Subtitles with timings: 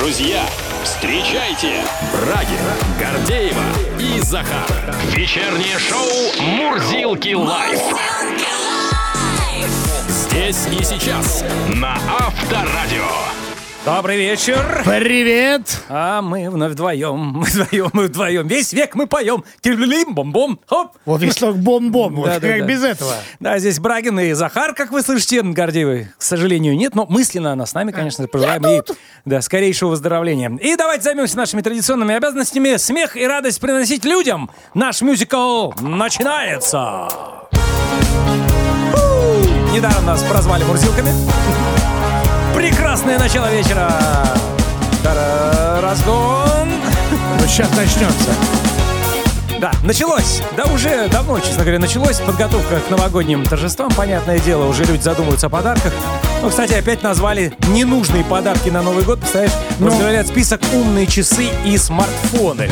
[0.00, 0.46] Друзья,
[0.82, 3.62] встречайте Брагина, Гордеева
[3.98, 4.66] и Захар.
[5.10, 7.82] Вечернее шоу «Мурзилки лайф».
[10.08, 11.44] Здесь и сейчас
[11.74, 13.49] на Авторадио.
[13.84, 14.82] Добрый вечер.
[14.84, 15.80] Привет!
[15.88, 18.46] А мы вновь вдвоем, мы вдвоем, мы вдвоем.
[18.46, 19.42] Весь век мы поем.
[19.62, 20.98] Тилим, бом-бом, хоп.
[21.06, 22.60] Вот если только бом-бом, вот Да, как да.
[22.60, 23.14] без этого.
[23.40, 27.64] Да, здесь Брагин и Захар, как вы слышите, Гордеевой, к сожалению, нет, но мысленно она
[27.64, 28.82] с нами, конечно, пожелаем ей
[29.24, 30.50] да, скорейшего выздоровления.
[30.60, 32.76] И давайте займемся нашими традиционными обязанностями.
[32.76, 34.50] Смех и радость приносить людям.
[34.74, 37.08] Наш мюзикл начинается.
[39.72, 41.12] Недаром нас прозвали мурзилками.
[42.60, 43.90] Прекрасное начало вечера.
[45.80, 46.68] Разгон.
[47.38, 48.34] Вот сейчас начнется.
[49.58, 50.42] Да, началось.
[50.58, 52.18] Да уже давно, честно говоря, началось.
[52.20, 55.94] Подготовка к новогодним торжествам, понятное дело, уже люди задумываются о подарках.
[56.42, 59.20] Ну, кстати, опять назвали ненужные подарки на Новый год.
[59.20, 62.70] Представляешь, возглавляет список умные часы и смартфоны.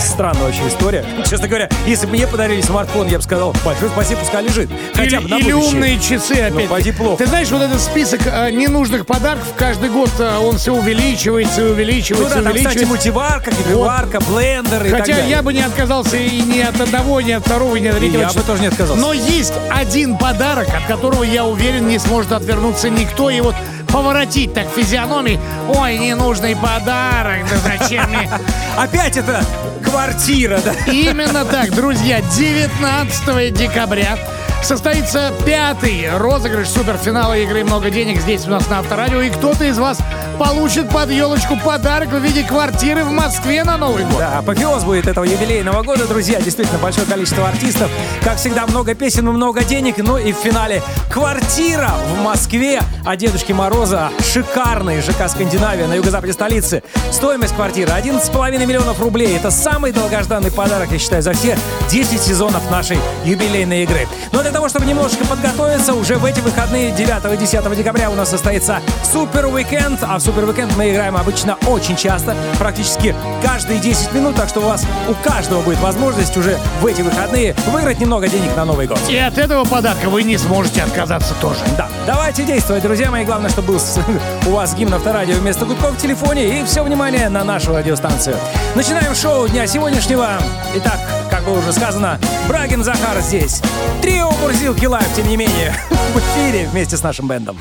[0.00, 1.04] Странная очень история.
[1.28, 4.68] Честно говоря, если бы мне подарили смартфон, я бы сказал, большое спасибо, пускай лежит.
[4.94, 5.74] Хотя или бы на или будущее.
[5.74, 6.68] умные часы опять.
[6.68, 7.18] поди плохо.
[7.18, 11.64] Ты знаешь, вот этот список э, ненужных подарков каждый год э, он все увеличивается и
[11.66, 15.30] Ну увеличивается, да, там, кстати, мультиварка, гидроварка, блендер и так Хотя далее.
[15.30, 18.22] я бы не отказался и ни от одного, ни от второго, ни от третьего.
[18.22, 19.00] я бы тоже не отказался.
[19.00, 23.30] Но есть один подарок, от которого, я уверен, не сможет отвернуться никто.
[23.30, 23.54] И вот
[23.88, 25.38] поворотить так физиономией.
[25.68, 28.28] Ой, ненужный подарок, да зачем мне?
[28.76, 29.44] Опять это
[29.84, 30.72] квартира, да?
[30.90, 34.16] Именно так, друзья, 19 декабря
[34.64, 39.20] состоится пятый розыгрыш суперфинала игры «Много денег» здесь у нас на Авторадио.
[39.22, 39.98] И кто-то из вас
[40.38, 44.18] получит под елочку подарок в виде квартиры в Москве на Новый год.
[44.18, 46.40] Да, апофеоз будет этого юбилейного года, друзья.
[46.40, 47.90] Действительно, большое количество артистов.
[48.22, 49.98] Как всегда, много песен много денег.
[49.98, 52.80] Ну и в финале квартира в Москве.
[53.04, 56.82] А Дедушки Мороза шикарный ЖК «Скандинавия» на юго-западе столицы.
[57.10, 59.36] Стоимость квартиры 11,5 миллионов рублей.
[59.36, 61.58] Это самый долгожданный подарок, я считаю, за все
[61.90, 64.06] 10 сезонов нашей юбилейной игры.
[64.32, 68.14] Но для того, чтобы немножечко подготовиться, уже в эти выходные 9 и 10 декабря у
[68.14, 70.00] нас состоится Супер Уикенд.
[70.02, 74.36] А в Супер Уикенд мы играем обычно очень часто, практически каждые 10 минут.
[74.36, 78.54] Так что у вас, у каждого будет возможность уже в эти выходные выиграть немного денег
[78.54, 79.00] на Новый год.
[79.08, 81.60] И от этого подарка вы не сможете отказаться тоже.
[81.78, 83.24] Да, давайте действовать, друзья мои.
[83.24, 83.80] Главное, чтобы был
[84.48, 86.60] у вас гимн авторадио вместо гудков в телефоне.
[86.60, 88.36] И все внимание на нашу радиостанцию.
[88.74, 90.28] Начинаем шоу дня сегодняшнего.
[90.74, 91.00] Итак,
[91.42, 93.60] как было уже сказано, Брагин Захар здесь.
[94.00, 97.58] Трио Мурзилки Лайв, тем не менее, в эфире вместе с нашим бендом.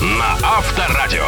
[0.00, 1.26] На Авторадио.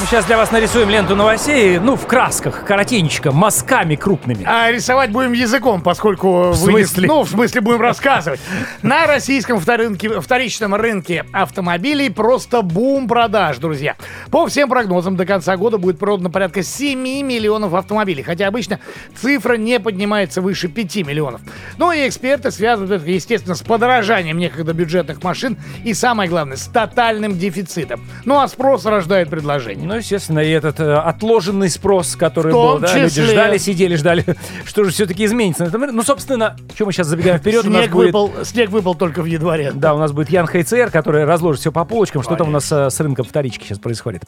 [0.00, 4.44] Мы сейчас для вас нарисуем ленту новостей, ну, в красках, коротенечко, мазками крупными.
[4.46, 7.06] А рисовать будем языком, поскольку вы не- смысле?
[7.06, 8.40] ну, в смысле будем рассказывать.
[8.80, 13.96] На российском вторынке- вторичном рынке автомобилей просто бум продаж, друзья.
[14.30, 18.80] По всем прогнозам, до конца года будет продано порядка 7 миллионов автомобилей, хотя обычно
[19.20, 21.42] цифра не поднимается выше 5 миллионов.
[21.76, 26.66] Ну и эксперты связывают это, естественно, с подорожанием некогда бюджетных машин и, самое главное, с
[26.68, 28.00] тотальным дефицитом.
[28.24, 29.89] Ну а спрос рождает предложение.
[29.90, 33.24] Ну, естественно, и этот э, отложенный спрос, который был, да, люди числе.
[33.24, 34.24] ждали, сидели, ждали,
[34.64, 35.96] что же все-таки изменится на этом рынке.
[35.96, 38.06] Ну, собственно, что мы сейчас забегаем вперед, у нас Снег будет...
[38.06, 39.72] выпал, снег выпал только в январе.
[39.74, 42.70] Да, у нас будет Ян Хайцер, который разложит все по полочкам, что там у нас
[42.70, 44.22] э, с рынком вторички сейчас происходит.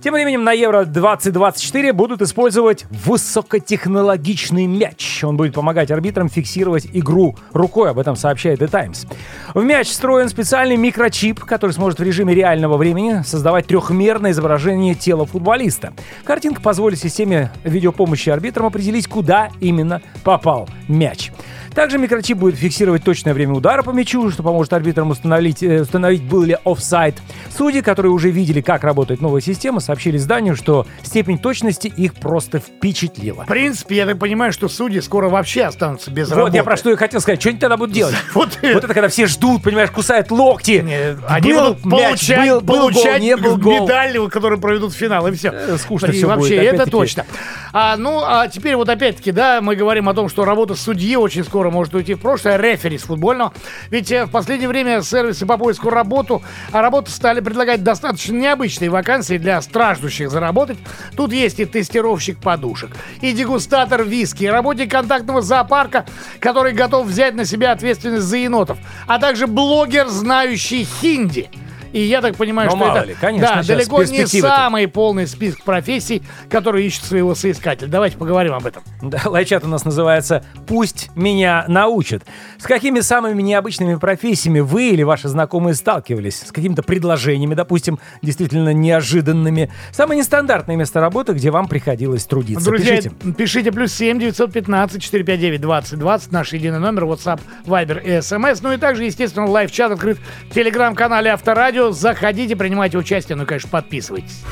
[0.00, 5.24] Тем временем на Евро 2024 будут использовать высокотехнологичный мяч.
[5.24, 9.08] Он будет помогать арбитрам фиксировать игру рукой, об этом сообщает The Times.
[9.52, 15.24] В мяч встроен специальный микрочип, который сможет в режиме реального времени создавать трехмерное изображение тела
[15.26, 15.92] футболиста.
[16.24, 21.32] Картинка позволит системе видеопомощи арбитрам определить, куда именно попал мяч.
[21.78, 26.24] Также микрочип будет фиксировать точное время удара по мячу, что поможет арбитрам установить, э, установить
[26.24, 27.14] был ли офсайд.
[27.56, 32.58] Судьи, которые уже видели, как работает новая система, сообщили изданию, что степень точности их просто
[32.58, 33.44] впечатлила.
[33.44, 36.56] В принципе, я так понимаю, что судьи скоро вообще останутся без Вот работы.
[36.56, 37.40] я про что и хотел сказать.
[37.40, 38.16] Что они тогда будут делать?
[38.34, 40.82] Вот, Вот это когда все ждут, понимаешь, кусают локти.
[40.84, 43.82] Не, Они Был будут мяч, получать, был- был гол, получать не был гол.
[43.84, 45.50] медаль, которые проведут финал, и все.
[45.50, 47.24] Э, скучно И всё вообще, будет, это точно.
[47.72, 51.44] А, ну, а теперь вот опять-таки, да, мы говорим о том, что работа судьи очень
[51.44, 53.52] скоро может уйти в прошлое, рефери с футбольного.
[53.90, 56.42] Ведь э, в последнее время сервисы по поиску работу,
[56.72, 60.78] а работы стали предлагать достаточно необычные вакансии для страждущих заработать.
[61.16, 66.06] Тут есть и тестировщик подушек, и дегустатор виски, и работник контактного зоопарка,
[66.40, 71.50] который готов взять на себя ответственность за енотов, а также блогер, знающий хинди.
[71.92, 75.62] И я так понимаю, Но что это ли, конечно, да, далеко не самый полный список
[75.64, 77.88] профессий, которые ищут своего соискателя.
[77.88, 78.82] Давайте поговорим об этом.
[79.02, 82.24] Да, лайчат у нас называется «Пусть меня научат».
[82.58, 86.42] С какими самыми необычными профессиями вы или ваши знакомые сталкивались?
[86.46, 89.70] С какими-то предложениями, допустим, действительно неожиданными?
[89.92, 92.64] Самое нестандартное место работы, где вам приходилось трудиться?
[92.64, 93.12] Друзья, Пишите.
[93.36, 93.72] пишите.
[93.72, 98.58] плюс 7 915 459 2020, наш единый номер, WhatsApp, Viber и SMS.
[98.62, 100.18] Ну и также, естественно, лайв-чат открыт
[100.50, 101.77] в телеграм-канале Авторадио.
[101.92, 104.42] Заходите, принимайте участие, ну и, конечно, подписывайтесь.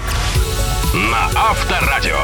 [0.94, 2.16] На Авторадио.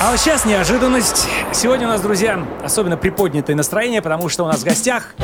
[0.00, 1.28] А вот сейчас неожиданность.
[1.52, 5.14] Сегодня у нас, друзья, особенно приподнятое настроение, потому что у нас в гостях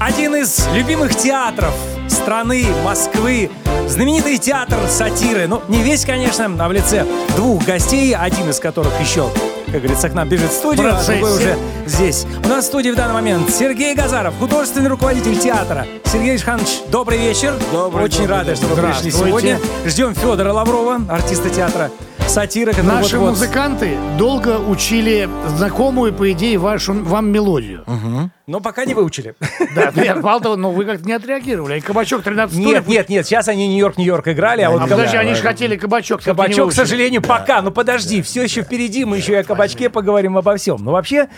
[0.00, 1.74] один из любимых театров
[2.08, 3.50] страны, Москвы,
[3.86, 5.46] знаменитый театр сатиры.
[5.46, 7.06] Ну, не весь, конечно, а в лице
[7.36, 9.28] двух гостей, один из которых еще,
[9.66, 11.20] как говорится, к нам бежит в студию, а процессе.
[11.20, 11.56] другой уже
[11.86, 12.26] здесь.
[12.44, 15.86] У нас в студии в данный момент Сергей Газаров, художественный руководитель театра.
[16.04, 17.54] Сергей Ильханович, добрый вечер.
[17.72, 19.58] Добрый, Очень добрый, рады, что вы пришли сегодня.
[19.86, 21.90] Ждем Федора Лаврова, артиста театра
[22.28, 27.84] сатира, который Наши вот-вот- музыканты долго учили знакомую, по идее, вашу, вам мелодию.
[28.46, 29.34] Но пока не выучили.
[29.74, 31.78] Да, нет, мало того, но вы как-то не отреагировали.
[31.78, 32.86] И кабачок 13 Нет, стульев.
[32.88, 36.22] нет, нет, сейчас они Нью-Йорк, Нью-Йорк играли, а вот А подожди, они же хотели кабачок.
[36.22, 37.62] Кабачок, к сожалению, пока.
[37.62, 40.78] Ну подожди, все еще впереди, мы еще и о кабачке поговорим обо всем.
[40.84, 41.28] Но вообще,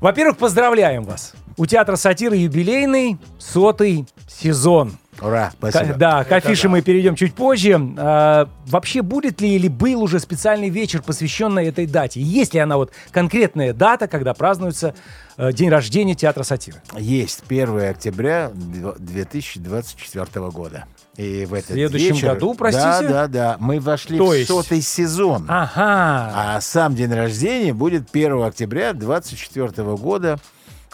[0.00, 1.32] во-первых, поздравляем вас.
[1.56, 4.92] У театра сатиры юбилейный сотый сезон.
[5.24, 5.94] Ура, спасибо.
[5.94, 7.80] Да, к афише мы перейдем чуть позже.
[7.96, 12.20] А, вообще, будет ли или был уже специальный вечер, посвященный этой дате?
[12.20, 14.94] Есть ли она вот конкретная дата, когда празднуется
[15.36, 16.82] э, день рождения театра сатиры?
[16.98, 20.84] Есть 1 октября дв- 2024 года.
[21.16, 22.82] И в этот следующем вечер- году, простите?
[22.84, 23.56] Да, да, да.
[23.60, 25.46] Мы вошли То в есть- сотый сезон.
[25.48, 26.32] Ага.
[26.56, 30.38] А сам день рождения будет 1 октября 2024 года.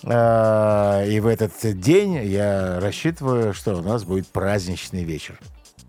[0.05, 5.39] А, И в этот день я рассчитываю, что у нас будет праздничный вечер.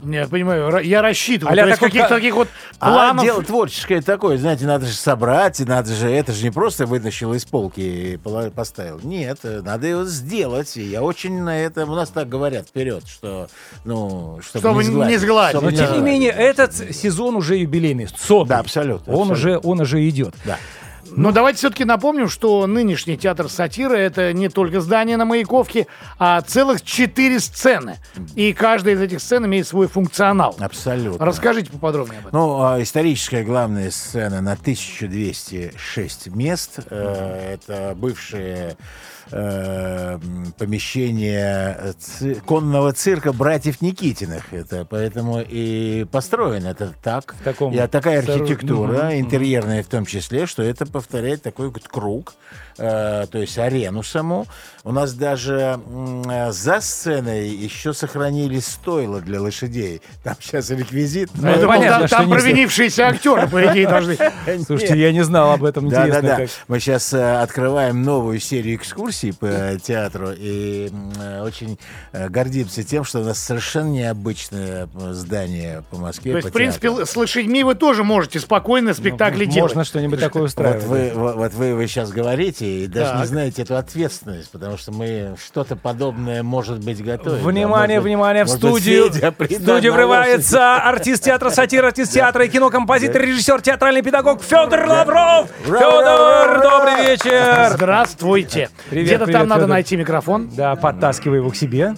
[0.03, 1.51] Я понимаю, я рассчитываю.
[1.53, 2.47] Аля То есть такой каких-то ка- таких вот
[2.79, 3.23] А планов.
[3.23, 7.35] дело творческое такое, знаете, надо же собрать, и надо же, это же не просто вытащил
[7.35, 7.79] из полки
[8.15, 8.17] и
[8.49, 8.99] поставил.
[9.03, 10.75] Нет, э, надо его сделать.
[10.75, 13.47] И я очень на этом, у нас так говорят вперед, что,
[13.85, 15.51] ну, чтобы, Чтобы не сгладить.
[15.59, 16.03] чтобы Но не тем не сгладить.
[16.03, 18.49] менее, этот сезон уже юбилейный, сотый.
[18.49, 19.59] Да, абсолютно, Он абсолютно.
[19.59, 20.33] уже, он уже идет.
[20.45, 20.57] Да.
[21.15, 25.87] Но давайте все-таки напомним, что нынешний театр сатиры это не только здание на Маяковке,
[26.17, 27.97] а целых четыре сцены.
[28.35, 30.55] И каждая из этих сцен имеет свой функционал.
[30.59, 31.25] Абсолютно.
[31.25, 32.39] Расскажите поподробнее об этом.
[32.39, 36.79] Ну, а историческая главная сцена на 1206 мест.
[36.89, 38.77] Э, это бывшие
[39.31, 44.53] э, м, помещения ци- конного цирка братьев Никитиных.
[44.53, 47.33] Это поэтому и построено это так.
[47.39, 51.87] В таком и такая архитектура, Мгм, интерьерная в том числе, что это повторяет такой вот
[51.87, 52.33] круг,
[52.77, 54.45] э, то есть арену саму.
[54.83, 55.79] У нас даже
[56.27, 60.01] э, за сценой еще сохранились стойла для лошадей.
[60.23, 61.29] Там сейчас реквизит.
[61.35, 64.17] Ну, я думал, понятно, там, что там провинившиеся актеры, по идее, должны.
[64.65, 65.89] Слушайте, я не знал об этом.
[65.89, 66.45] Да, Интересно, да, да.
[66.67, 70.89] Мы сейчас открываем новую серию экскурсий по театру и
[71.19, 71.77] э, очень
[72.11, 76.31] э, гордимся тем, что у нас совершенно необычное э, здание по Москве.
[76.31, 79.55] То есть, в принципе, с лошадьми вы тоже можете спокойно спектакли делать.
[79.55, 81.13] Ну, Можно что-нибудь такое устраивать.
[81.13, 83.19] Вот вы сейчас говорите и даже Так.
[83.19, 87.43] не знаете эту ответственность, потому что мы что-то подобное, может быть, готовим.
[87.43, 89.11] Внимание, Да, может внимание, в может быть, студию.
[89.11, 94.85] В студию врывается артист театра сатира, артист театра и кино, композитор, режиссер, театральный педагог Федор
[94.85, 95.49] Лавров.
[95.63, 97.71] Федор, добрый вечер.
[97.73, 98.69] Здравствуйте.
[98.89, 100.49] Привет, Где-то там надо найти микрофон.
[100.55, 101.95] Да, подтаскивай его к себе.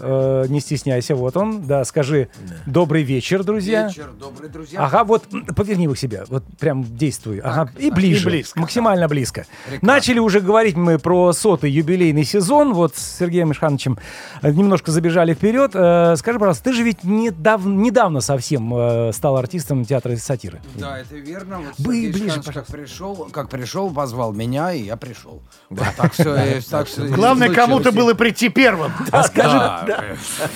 [0.00, 1.66] Э, не стесняйся, вот он.
[1.66, 2.28] Да, скажи
[2.66, 3.88] добрый вечер, друзья.
[3.88, 4.80] Вечер, добрые друзья.
[4.80, 5.24] Ага, вот
[5.56, 7.38] поверни его к себе, вот прям действуй.
[7.38, 8.60] Ага, и ближе, и близко.
[8.60, 9.46] максимально близко.
[9.66, 9.86] Прекрасно.
[9.86, 12.74] Начали уже говорить мы про сотый юбилейный сезон.
[12.74, 13.98] Вот с Сергеем Мишхановичем
[14.42, 15.72] э, немножко забежали вперед.
[15.74, 20.60] Э, Скажи, пожалуйста, ты же ведь недавно, недавно совсем э, стал артистом театра сатиры.
[20.74, 21.58] Да, это верно.
[21.58, 25.42] Вот Сергей ближе, как пришел, как пришел, позвал меня, и я пришел.
[25.70, 28.92] Да, так все, так всё и Главное, кому-то было прийти первым.
[29.10, 30.04] А скажи, Да,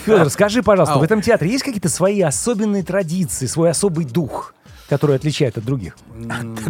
[0.04, 1.00] Федор, скажи, пожалуйста, Ау.
[1.00, 4.54] в этом театре есть какие-то свои особенные традиции, свой особый дух,
[4.88, 5.96] который отличает от других?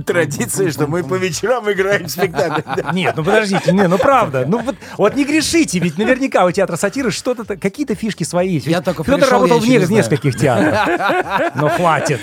[0.07, 2.63] Традиция, что мы по вечерам играем в спектакль.
[2.93, 6.77] Нет, ну подождите, не, ну правда, ну вот, вот не грешите, ведь наверняка у театра
[6.77, 8.67] сатиры что-то, какие-то фишки свои есть.
[8.67, 11.53] Я только Федор пришел, работал я в не- нескольких театрах.
[11.55, 12.21] Ну хватит.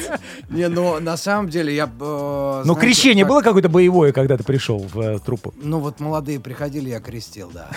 [0.49, 1.85] Не, ну на самом деле я...
[1.99, 5.53] э, Ну крещение как- было какое-то боевое, когда ты пришел в э, труппу?
[5.61, 7.69] Ну вот молодые приходили, я крестил, да.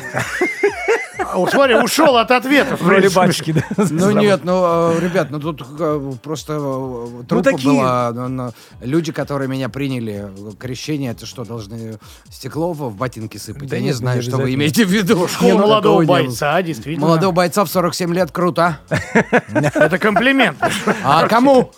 [1.34, 2.80] О, смотри, ушел от ответов.
[2.80, 3.62] В роли батюшки, да?
[3.90, 5.62] Ну нет, ну, э, ребят, ну тут
[6.22, 8.28] просто э, труппа была да.
[8.28, 11.98] Но, но люди, которые меня приняли, крещение, это что, должны
[12.30, 13.68] стекло в ботинки сыпать?
[13.68, 15.28] Да Я нет, не знаю, что вы имеете в виду.
[15.28, 16.16] Школа ну, молодого не было.
[16.16, 17.06] бойца, действительно.
[17.06, 18.80] Молодого бойца в 47 лет, круто.
[19.54, 20.58] Это комплимент.
[21.02, 21.72] А кому?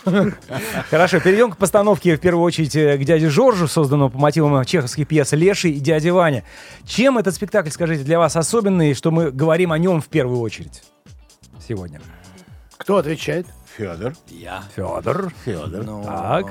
[0.90, 5.06] Хорошо, перейдем к постановке, в первую очередь, э, к дяде Жоржу, созданному по мотивам чеховских
[5.06, 6.44] пьес «Леший» и «Дядя Ваня».
[6.84, 10.82] Чем этот спектакль, скажите, для вас особенный, что мы говорим о нем в первую очередь
[11.66, 12.00] сегодня?
[12.76, 13.46] Кто отвечает?
[13.80, 14.14] Федор.
[14.28, 14.62] Я.
[14.76, 15.32] Федор.
[15.44, 15.84] Федор.
[15.84, 16.46] Ну, Так.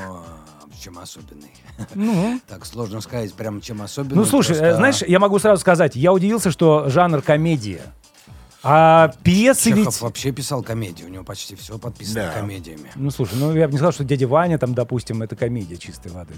[0.82, 1.52] чем особенный?
[1.94, 4.16] Ну, Так сложно сказать, прям чем особенный.
[4.16, 7.82] ну слушай, э, просто- знаешь, я могу сразу сказать, я удивился, что жанр комедия.
[8.62, 10.02] А пьесы Чехов ведь...
[10.02, 12.34] вообще писал комедию, у него почти все подписано Да.
[12.34, 12.92] комедиями.
[12.96, 16.12] Ну, слушай, ну я бы не сказал, что дядя Ваня, там, допустим, это комедия чистой
[16.12, 16.34] воды.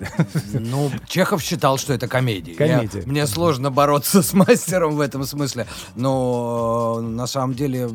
[0.54, 2.54] Ну, Чехов считал, что это комедия.
[2.54, 3.00] Комедия.
[3.00, 5.66] Я- мне сложно бороться с мастером в этом смысле.
[5.96, 7.90] Но э, на самом деле,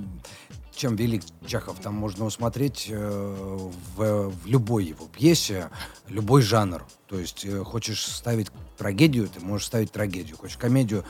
[0.76, 5.70] чем велик Чехов, там можно усмотреть э, в, в любой его пьесе
[6.08, 6.84] любой жанр.
[7.08, 10.36] То есть э, хочешь ставить трагедию, ты можешь ставить трагедию.
[10.36, 11.04] Хочешь комедию,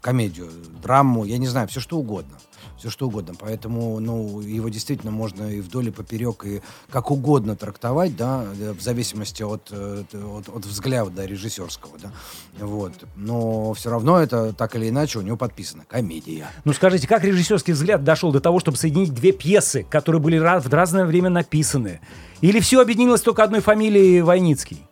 [0.00, 0.50] комедию,
[0.82, 2.38] драму, я не знаю, все что угодно.
[2.78, 3.34] Все что угодно.
[3.38, 8.72] Поэтому, ну, его действительно можно и вдоль и поперек, и как угодно трактовать, да, э,
[8.72, 12.12] в зависимости от, э, от, от взгляда да, режиссерского, да.
[12.58, 12.92] Вот.
[13.16, 16.48] Но все равно это так или иначе у него подписано комедия.
[16.64, 20.68] Ну скажите, как режиссерский взгляд дошел до того, чтобы соединить две пьесы, которые были в
[20.72, 22.00] разное время написаны?
[22.40, 24.86] Или все объединилось только одной фамилией Войницкий?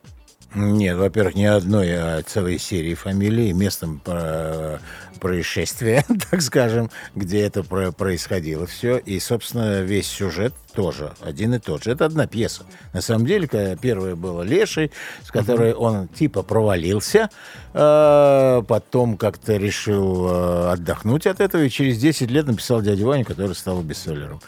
[0.54, 4.78] Нет, во-первых, не одной, а целой серии фамилий, местом э,
[5.18, 8.98] происшествия, так скажем, где это про- происходило все.
[8.98, 11.90] И, собственно, весь сюжет тоже один и тот же.
[11.90, 12.62] Это одна пьеса.
[12.92, 13.48] На самом деле,
[13.80, 14.92] первая была «Леший»,
[15.24, 17.30] с которой он типа провалился,
[17.72, 23.24] э, потом как-то решил э, отдохнуть от этого, и через 10 лет написал «Дядя Ваня»,
[23.24, 24.40] который стал бестселлером.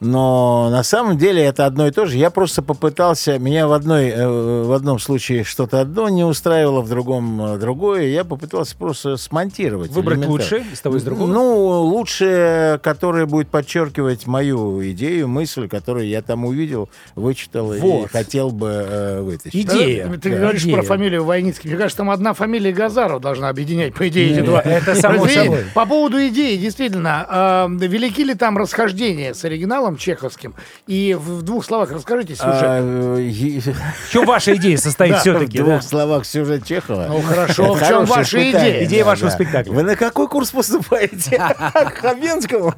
[0.00, 2.16] Но на самом деле это одно и то же.
[2.16, 6.88] Я просто попытался, меня в, одной, э, в одном случае что-то одно не устраивало, в
[6.88, 8.08] другом э, другое.
[8.08, 9.90] Я попытался просто смонтировать.
[9.90, 11.26] Выбрать лучшее из того и из другого?
[11.30, 18.10] Ну, лучшее, которое будет подчеркивать мою идею, мысль, которую я там увидел, вычитал и Вот.
[18.10, 19.64] хотел бы э, вытащить.
[19.66, 20.08] Идея.
[20.20, 20.76] Ты Да, говоришь идея.
[20.76, 21.68] про фамилию Войницкий.
[21.70, 24.60] Мне кажется, там одна фамилия Газаров должна объединять, по идее, эти два.
[24.60, 25.64] это само собой.
[25.74, 30.54] По поводу идеи, действительно, э, велики ли там расхождения с оригиналом чеховским?
[30.88, 32.52] И в двух словах расскажите сюжет.
[32.52, 35.60] А, В чем ваша идея состоит все-таки?
[35.60, 37.06] в двух словах сюжет Чехова.
[37.08, 38.84] Ну хорошо, в чем ваша идея?
[38.84, 39.70] Идея вашего спектакля.
[39.72, 41.36] Вы на какой курс поступаете?
[41.38, 42.74] К Хабенскому?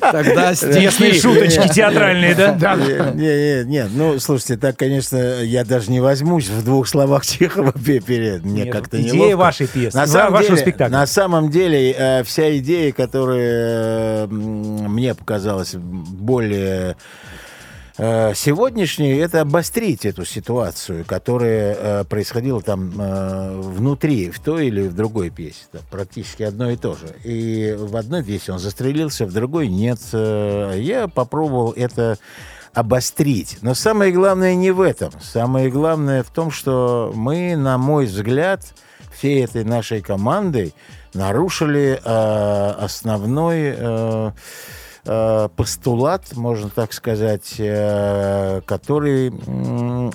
[0.00, 1.20] Тогда Тесные стихи.
[1.20, 2.52] шуточки театральные, да?
[2.52, 2.76] Да.
[2.76, 7.72] Не, не, нет, ну, слушайте, так, конечно, я даже не возьмусь в двух словах Чехова
[7.72, 8.44] пе- перед.
[8.44, 9.36] Мне Нет, как-то идея неловко.
[9.36, 10.92] вашей пьесы, на ва- самом вашего деле, спектакля.
[10.92, 16.96] На самом деле, э, вся идея, которая мне показалась более
[17.98, 24.88] э, сегодняшней, это обострить эту ситуацию, которая э, происходила там э, внутри, в той или
[24.88, 25.64] в другой пьесе.
[25.72, 27.14] Там практически одно и то же.
[27.24, 30.00] И в одной пьесе он застрелился, в другой нет.
[30.12, 32.18] Я попробовал это
[32.74, 33.58] обострить.
[33.62, 35.12] Но самое главное не в этом.
[35.20, 38.62] Самое главное в том, что мы, на мой взгляд,
[39.12, 40.74] всей этой нашей командой
[41.14, 44.32] нарушили э, основной э,
[45.04, 49.28] э, постулат, можно так сказать, э, который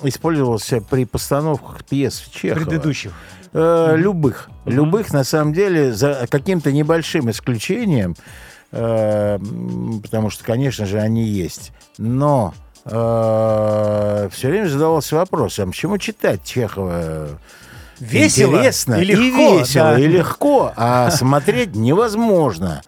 [0.04, 2.64] использовался при постановках пьес Чехова.
[2.64, 3.12] Предыдущих.
[3.52, 4.50] Э, Любых.
[4.64, 8.16] Любых, на самом деле, за каким-то небольшим исключением,
[8.72, 9.38] э,
[10.02, 11.72] потому что, конечно же, они есть.
[11.98, 12.54] Но
[12.84, 13.38] все
[14.42, 17.38] время задавался вопрос, а почему читать Чехова
[18.00, 19.98] Весело интересно и и, легко, весело, да.
[19.98, 22.82] и легко, а смотреть невозможно.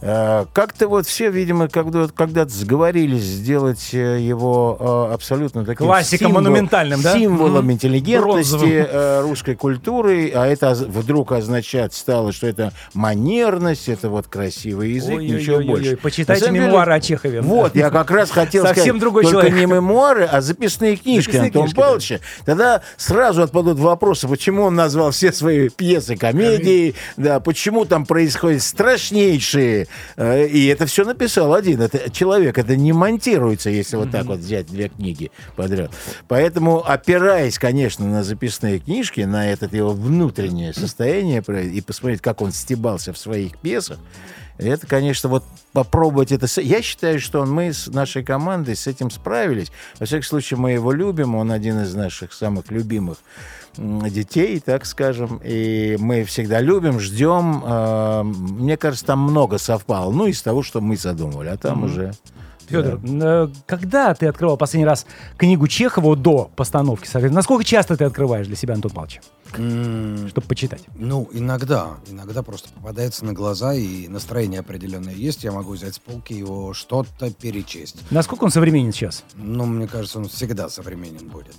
[0.00, 6.28] Э, Как-то вот все, видимо, когда, когда-то сговорились сделать э, его э, абсолютно таким Классиком
[6.28, 7.12] символ- монументальным, да?
[7.14, 7.72] символом Мгм.
[7.72, 8.54] интеллигентности
[8.88, 9.28] Бронзовым.
[9.28, 15.56] русской культуры, а это вдруг означать стало, что это манерность, это вот красивый язык, ничего
[15.56, 15.96] Ой-ой-ой-ой, больше.
[15.96, 17.40] почитайте деле- мемуары о Чехове.
[17.40, 19.54] Вот, я как раз хотел Совсем сказать, другой только человек.
[19.54, 21.82] не мемуары, а записные книжки Записные Антона книжки, да.
[21.82, 22.20] Павловича.
[22.44, 28.62] Тогда сразу отпадут вопросы, почему он назвал все свои пьесы комедией, да, почему там происходят
[28.62, 31.80] страшнейшие, и это все написал один.
[31.80, 35.90] Это человек, это не монтируется, если вот так вот взять две книги подряд.
[36.26, 42.52] Поэтому, опираясь, конечно, на записные книжки, на это его внутреннее состояние, и посмотреть, как он
[42.52, 43.98] стебался в своих пьесах,
[44.66, 46.46] это, конечно, вот попробовать это...
[46.60, 49.70] Я считаю, что мы с нашей командой с этим справились.
[49.98, 51.36] Во всяком случае, мы его любим.
[51.36, 53.18] Он один из наших самых любимых
[53.76, 55.40] детей, так скажем.
[55.44, 57.62] И мы всегда любим, ждем.
[57.64, 60.10] Э, Мне кажется, там много совпало.
[60.10, 61.48] Ну, из того, что мы задумывали.
[61.48, 62.12] А там уже
[62.68, 65.06] Федор, э, когда ты открывал последний раз
[65.36, 67.08] книгу Чехова до постановки?
[67.28, 69.20] Насколько часто ты открываешь для себя, Антон Павлович,
[69.52, 70.82] чтобы почитать?
[70.94, 71.96] Ну, иногда.
[72.08, 75.44] Иногда просто попадается на глаза, и настроение определенное есть.
[75.44, 77.96] Я могу взять с полки его что-то перечесть.
[78.10, 79.24] Насколько он современен сейчас?
[79.34, 81.54] Ну, мне кажется, он всегда современен будет.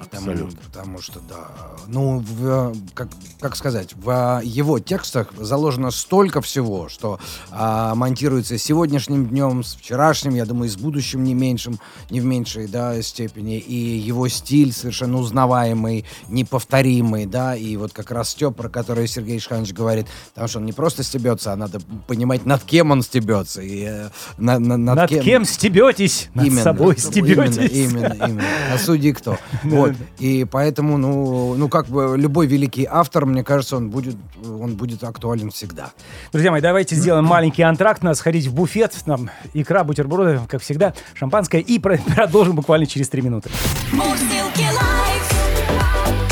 [0.00, 0.58] Потому, Абсолютно.
[0.66, 1.48] потому что, да.
[1.88, 3.08] Ну, в, как,
[3.40, 7.18] как сказать, в его текстах заложено столько всего, что
[7.50, 11.78] а, монтируется сегодняшним днем, с вчерашним, я думаю, и с будущим не меньшим,
[12.10, 13.58] не в меньшей да, степени.
[13.58, 17.56] И его стиль совершенно узнаваемый, неповторимый, да.
[17.56, 21.02] И вот как раз Степ, про который Сергей Шханович говорит, потому что он не просто
[21.02, 23.62] стебется, а надо понимать, над кем он стебется.
[23.62, 26.28] И, э, на- на- Над, кем, стебетесь?
[26.34, 26.62] Над Именно.
[26.62, 27.56] собой стебетесь.
[27.56, 28.44] Именно, именно, именно.
[28.74, 29.38] А судьи кто?
[29.64, 29.87] Вот.
[30.18, 35.04] И поэтому, ну, ну, как бы любой великий автор, мне кажется, он будет, он будет
[35.04, 35.90] актуален всегда.
[36.32, 38.02] Друзья мои, давайте сделаем маленький антракт.
[38.02, 38.94] Надо сходить в буфет.
[39.04, 41.60] Там икра, бутерброды, как всегда, шампанское.
[41.60, 43.50] И про- продолжим буквально через три минуты.
[43.92, 45.32] Мурзилки лайф.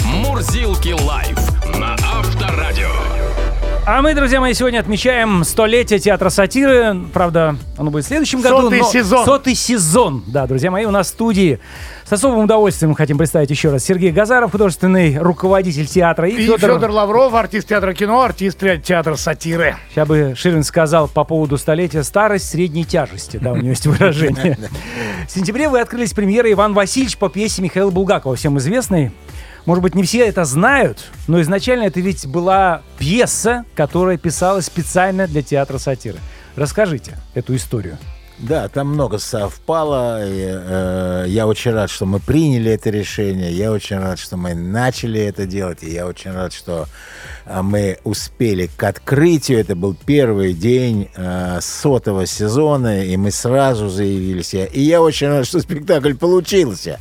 [0.04, 1.38] Мурзилки лайф
[1.78, 2.90] на Авторадио.
[3.88, 6.96] А мы, друзья мои, сегодня отмечаем столетие театра сатиры.
[7.12, 8.62] Правда, оно будет в следующем году.
[8.62, 9.24] Сотый но- сезон.
[9.24, 10.24] Сотый сезон.
[10.26, 11.60] Да, друзья мои, у нас в студии
[12.06, 16.28] с особым удовольствием мы хотим представить еще раз Сергей Газаров, художественный руководитель театра.
[16.28, 19.74] И, И Федор, Федор Лавров, артист театра кино, артист театра сатиры.
[19.90, 23.38] Сейчас бы Ширин сказал по поводу столетия старость средней тяжести.
[23.38, 24.56] Да, у него есть выражение.
[25.26, 29.10] В сентябре вы открылись премьерой Иван Васильевич по пьесе Михаила Булгакова, всем известной.
[29.64, 35.26] Может быть, не все это знают, но изначально это ведь была пьеса, которая писалась специально
[35.26, 36.18] для театра сатиры.
[36.54, 37.98] Расскажите эту историю.
[38.38, 40.22] Да, там много совпало.
[40.22, 43.50] и, э, я очень рад, что мы приняли это решение.
[43.50, 45.82] Я очень рад, что мы начали это делать.
[45.82, 46.86] И я очень рад, что
[47.46, 49.58] э, мы успели к открытию.
[49.58, 54.52] Это был первый день э, сотого сезона, и мы сразу заявились.
[54.52, 57.00] И я очень рад, что спектакль получился.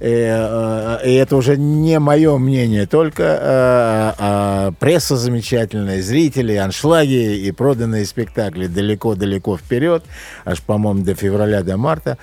[0.00, 7.38] И, э, и это уже не мое мнение, только э, а пресса замечательная, зрители, аншлаги
[7.38, 10.04] и проданные спектакли далеко-далеко вперед,
[10.44, 12.18] аж, по-моему, до февраля, до марта.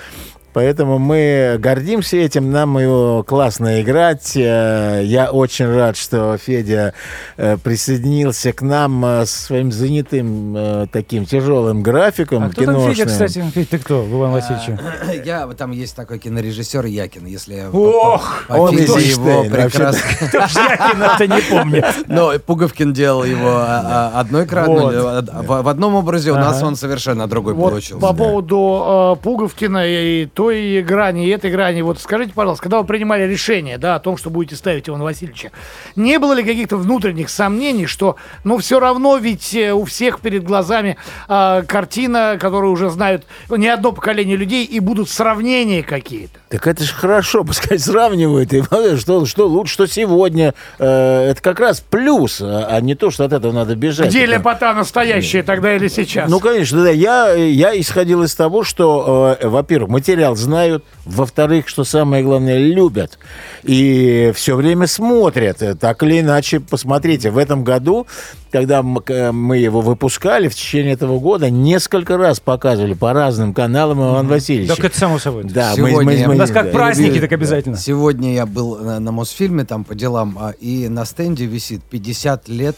[0.54, 4.34] Поэтому мы гордимся этим, нам его классно играть.
[4.36, 6.94] Э, Я очень рад, что Федя
[7.38, 13.06] э, присоединился к нам э, со своим занятым таким тяжелым графиком А кто там Федя,
[13.06, 13.08] киношным.
[13.08, 13.52] кстати?
[13.54, 14.80] Федь, ты кто, Иван Васильевиче?
[15.26, 20.02] Я, там есть такой кинорежиссер Якин, если Ох, по, он по Эйзенштейн, его прекрасно.
[20.22, 21.86] Якина-то не помнит.
[22.08, 25.30] Но Пуговкин делал его а, а, одной кратно, Вот.
[25.48, 28.00] в, одном образе, у нас он совершенно другой получился.
[28.00, 31.82] по поводу Пуговкина и той грани, и этой грани.
[31.82, 35.52] Вот скажите, пожалуйста, когда вы принимали решение, да, о том, что будете ставить Ивана Васильевича,
[35.96, 40.44] не было ли каких-то внутренних сомнений, что, ну, все равно ведь э, у всех перед
[40.44, 40.98] глазами
[41.30, 46.43] э, картина, которую уже знают не одно поколение людей, и будут сравнения какие-то?
[46.54, 48.54] Так это же хорошо, пускай сравнивают.
[48.54, 50.54] И смотрят, что, что лучше, что сегодня.
[50.78, 54.10] Э, это как раз плюс, а, а не то, что от этого надо бежать.
[54.10, 56.30] Где Это- лепота настоящая тогда или сейчас?
[56.30, 56.92] Ну, конечно, да.
[56.92, 63.18] Я, я исходил из того, что, э, во-первых, материал знают, во-вторых, что самое главное, любят.
[63.64, 65.64] И все время смотрят.
[65.64, 68.06] Э, Так или иначе, посмотрите, в этом году,
[68.52, 74.00] когда к- мы его выпускали, в течение этого года несколько раз показывали по разным каналам
[74.00, 74.70] Иван Васильевич.
[74.70, 75.46] Так это само собой.
[75.46, 76.72] Да, Сегодня я- У нас как да.
[76.72, 77.78] праздники, так обязательно.
[77.78, 82.48] Сегодня я был на, на Мосфильме там по делам, а, и на стенде висит 50
[82.50, 82.76] лет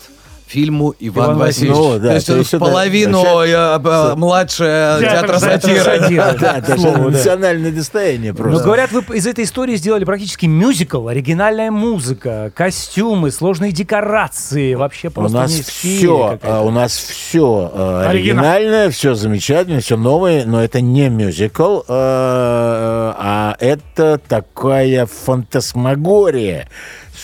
[0.47, 1.75] фильму Иван, Иван Васильевич.
[1.77, 5.79] Ну, да, то есть то есть это- половину это- э, э, младше Театр театра сатиры.
[5.81, 6.37] сатиры.
[6.39, 7.09] Да, к даже слову, да.
[7.09, 8.63] национальное достояние Но просто.
[8.63, 15.11] говорят, вы из этой истории сделали практически мюзикл, оригинальная музыка, костюмы, сложные декорации, вообще У
[15.11, 18.09] просто нас не все, у нас все Оригинал.
[18.09, 26.67] оригинальное, все замечательно, все новое, но это не мюзикл, э, а это такая фантасмагория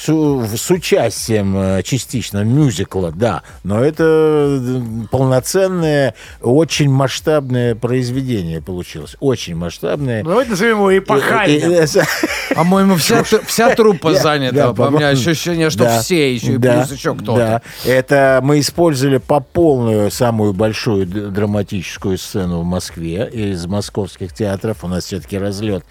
[0.01, 9.15] с, с участием э, частично мюзикла, да, но это э, полноценное, очень масштабное произведение получилось,
[9.19, 10.23] очень масштабное.
[10.23, 11.71] Давайте назовем его И- эпохальным.
[11.71, 14.55] и- и- По-моему, вся, вся труппа занята.
[14.55, 17.35] да, По мне по-моему, ощущение, что да, все еще, и да, плюс еще кто-то.
[17.37, 17.61] Да.
[17.89, 24.83] Это мы использовали по полную самую большую драматическую сцену в Москве из московских театров.
[24.83, 25.83] У нас все-таки разлет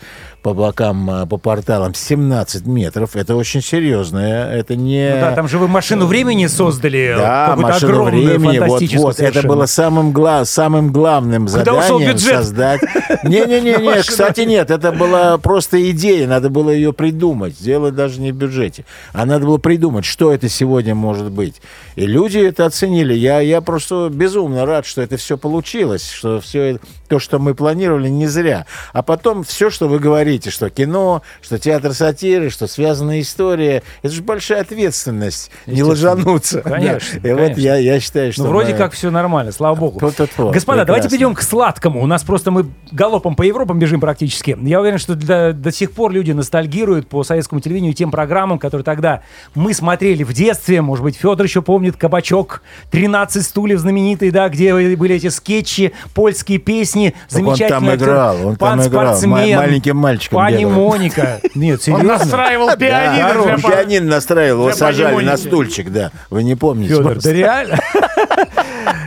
[0.43, 3.15] по бокам, а, по порталам 17 метров.
[3.15, 4.19] Это очень серьезно.
[4.19, 5.13] Это не...
[5.15, 7.15] Ну да, там же вы машину времени создали.
[7.17, 9.21] Да, машину огромную, времени, вот, вот.
[9.21, 12.81] Это было самым, гла- самым главным ушел заданием создать.
[13.25, 17.57] Не-не-не, кстати, нет, это была просто идея, надо было ее придумать.
[17.61, 18.85] Дело даже не в бюджете.
[19.13, 21.61] А надо было придумать, что это сегодня может быть.
[21.97, 23.15] И люди это оценили.
[23.15, 28.09] Я, я просто безумно рад, что это все получилось, что все то, что мы планировали,
[28.09, 28.67] не зря.
[28.93, 34.13] А потом все, что вы говорите, что кино, что театр сатиры, что связанная история, это
[34.15, 35.51] же большая ответственность.
[35.67, 36.61] Не ложануться.
[36.63, 37.29] Конечно, Да.
[37.29, 37.61] И вот конечно.
[37.61, 38.45] я, я считаю, что...
[38.45, 39.99] Ну, вроде мы- как все нормально, слава богу.
[40.01, 41.09] Вот-вот-вот, Господа, давайте прекрасно.
[41.11, 42.03] перейдем к сладкому.
[42.03, 44.57] У нас просто мы галопом по Европам бежим практически.
[44.61, 48.85] Я уверен, что для- до сих пор люди ностальгируют по советскому телевидению тем программам, которые
[48.85, 49.23] тогда
[49.55, 50.83] мы смотрели в детстве.
[50.83, 52.63] Может быть, Федор еще помнит «Кабачок»,
[52.93, 58.57] «13 стульев» знаменитый, да, где были эти скетчи, польские песни, Так он там играл, он
[58.57, 60.71] там играл, спортсмен, ма- маленьким мальчиком Пани бегал.
[60.73, 61.41] Моника.
[61.55, 62.19] Нет, Он серьезно?
[62.19, 66.11] настраивал пианино Он пианино настраивал, его сажали на стульчик, да.
[66.29, 66.95] Вы не помните.
[66.97, 67.79] Федор, да реально?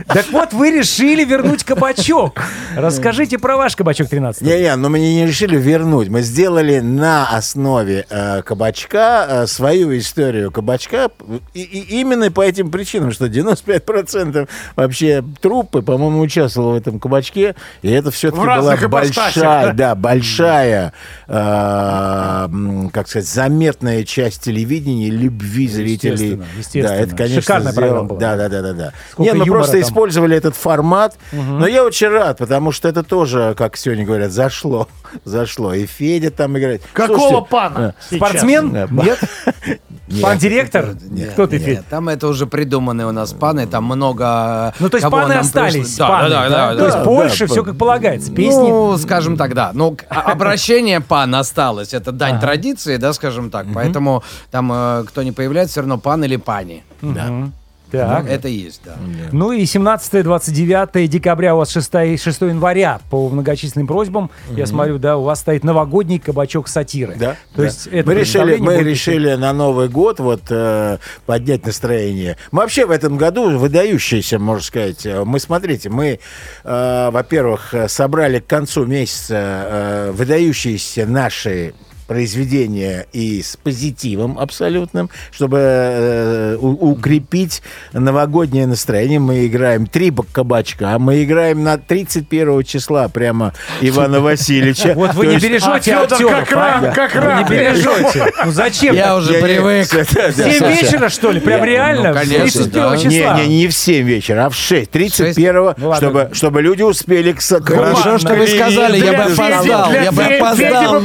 [0.06, 2.40] Так вот, вы решили вернуть кабачок.
[2.76, 4.42] Расскажите про ваш кабачок 13.
[4.42, 6.08] Не-не, но мы не решили вернуть.
[6.08, 11.10] Мы сделали на основе э, кабачка э, свою историю кабачка.
[11.54, 17.54] И, и именно по этим причинам, что 95% вообще труппы, по-моему, участвовало в этом кабачке.
[17.82, 19.72] И это все-таки была большая, да?
[19.72, 20.92] да, большая,
[21.28, 22.48] э,
[22.92, 26.12] как сказать, заметная часть телевидения любви зрителей.
[26.12, 26.88] Естественно, естественно.
[26.88, 28.20] Да, это, конечно, Шикарная сделал- программа была.
[28.20, 28.92] Да, да, да, да, да.
[29.10, 29.93] Сколько Не, юмора просто там.
[29.94, 31.16] Использовали этот формат.
[31.32, 34.88] Но я очень рад, потому что это тоже, как сегодня говорят, зашло.
[35.24, 35.72] Зашло.
[35.74, 36.82] И Федя там играет.
[36.92, 37.94] Какого Слушайте, пана?
[38.10, 38.16] сейчас?
[38.18, 38.72] Спортсмен?
[38.72, 39.18] Да, Нет?
[40.08, 40.22] нет.
[40.22, 40.96] Пан-директор?
[41.32, 41.88] Кто ты, Нет, Федь?
[41.88, 44.74] там это уже придуманные у нас паны, там много...
[44.80, 45.96] Ну, то есть паны остались.
[45.96, 46.76] Да, паны, да, да, да.
[46.76, 47.04] То есть да.
[47.04, 48.32] Польша, да, все как полагается.
[48.32, 48.68] Песни.
[48.68, 49.70] Ну, скажем так, да.
[49.72, 51.94] Ну, а- обращение пан осталось.
[51.94, 53.66] Это дань традиции, да, скажем так.
[53.72, 56.82] Поэтому там, э, кто не появляется, все равно пан или пани.
[57.00, 57.52] Мгм.
[58.00, 58.28] Так.
[58.28, 58.96] Это есть, да.
[59.32, 65.16] Ну и 17-29 декабря, у вас 6, 6 января, по многочисленным просьбам, я смотрю, да,
[65.16, 67.14] у вас стоит новогодний кабачок сатиры.
[67.18, 67.64] Да, То да.
[67.64, 72.36] есть это мы решили, мы будет решили на Новый год вот э, поднять настроение.
[72.50, 75.06] Мы вообще в этом году выдающиеся, можно сказать.
[75.24, 76.18] Мы смотрите, мы,
[76.64, 81.74] э, во-первых, собрали к концу месяца э, выдающиеся наши
[82.06, 87.62] произведения и с позитивом абсолютным, чтобы э, у- укрепить
[87.92, 89.18] новогоднее настроение.
[89.18, 94.92] Мы играем три кабачка, мы играем на 31 числа прямо Ивана Васильевича.
[94.94, 97.20] Вот вы не бережете А актеров, как а?
[97.20, 97.50] рад.
[97.50, 98.32] не бережете.
[98.44, 98.94] Ну зачем?
[98.94, 99.88] Я уже привык.
[99.88, 99.94] В
[100.34, 100.82] 7 слушай.
[100.82, 101.40] вечера, что ли?
[101.40, 102.08] Прям реально?
[102.08, 102.96] ну, конечно, 31 да.
[102.96, 103.38] числа?
[103.40, 104.90] Не, не, не в 7 вечера, а в 6.
[104.90, 107.40] 31 Ну чтобы, чтобы люди успели к.
[107.40, 109.92] Хорошо, что вы сказали, я бы опоздал.
[109.92, 111.00] Я бы опоздал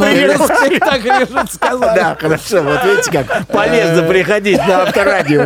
[0.95, 1.79] я же сказал.
[1.95, 2.61] Да, хорошо.
[2.63, 5.45] Вот видите, как полезно приходить на авторадио.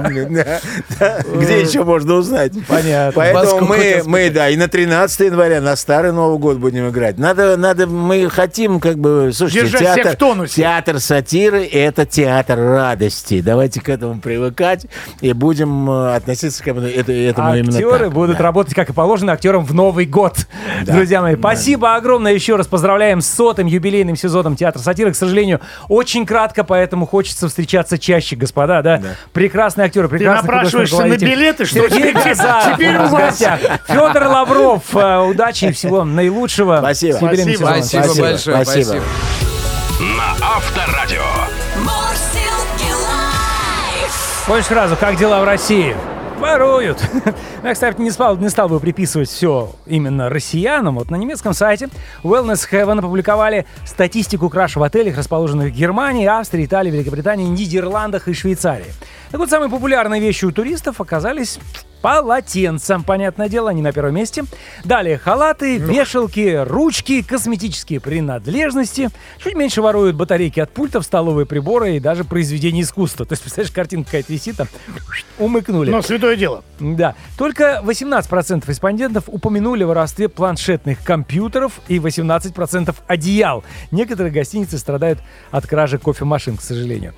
[1.35, 2.53] Где еще можно узнать?
[2.67, 3.11] Понятно.
[3.15, 7.17] Поэтому мы, мы, да, и на 13 января, на Старый Новый год будем играть.
[7.17, 13.41] Надо, надо, мы хотим, как бы, слушайте, театр, театр сатиры– это театр радости.
[13.41, 14.85] Давайте к этому привыкать
[15.21, 18.13] и будем э, относиться к этому, это- этому именно Актеры так.
[18.13, 20.47] будут работать, как и положено, актерам в Новый год.
[20.85, 22.67] Друзья мои, спасибо огромное еще раз.
[22.67, 25.11] Поздравляем с сотым юбилейным сезоном Театра сатиры.
[25.11, 25.32] К сожалению,
[25.89, 29.01] очень кратко, поэтому хочется встречаться чаще, господа, да?
[29.33, 33.43] Прекрасные актеры, Ты прекрасный напрашиваешься на билеты, что Сергей теперь, Газаров теперь у вас.
[33.87, 36.77] Федор Лавров, э, удачи и всего наилучшего.
[36.79, 37.17] Спасибо.
[37.17, 37.65] Спасибо.
[37.65, 38.83] Спасибо Спасибо, большое, спасибо.
[38.83, 39.03] спасибо.
[40.17, 41.23] На Авторадио.
[44.47, 45.95] Больше сразу, как дела в России?
[46.43, 47.01] Воруют.
[47.63, 50.95] Я, кстати, не, спал, не стал бы приписывать все именно россиянам.
[50.95, 51.87] Вот на немецком сайте
[52.21, 58.33] Wellness Heaven опубликовали статистику краж в отелях, расположенных в Германии, Австрии, Италии, Великобритании, Нидерландах и
[58.33, 58.91] Швейцарии.
[59.31, 61.59] Так вот, самые популярные вещи у туристов оказались
[62.03, 62.99] полотенца.
[62.99, 64.43] Понятное дело, они на первом месте.
[64.83, 69.09] Далее халаты, вешалки, ручки, косметические принадлежности.
[69.41, 73.25] Чуть меньше воруют батарейки от пультов, столовые приборы и даже произведения искусства.
[73.25, 74.67] То есть, представляешь, картинка какая-то висит, там
[75.39, 75.91] умыкнули.
[75.91, 76.65] Но святое дело.
[76.81, 77.15] Да.
[77.37, 83.63] Только 18% респондентов упомянули в воровстве планшетных компьютеров и 18% одеял.
[83.91, 85.19] Некоторые гостиницы страдают
[85.51, 87.13] от кражи кофемашин, к сожалению.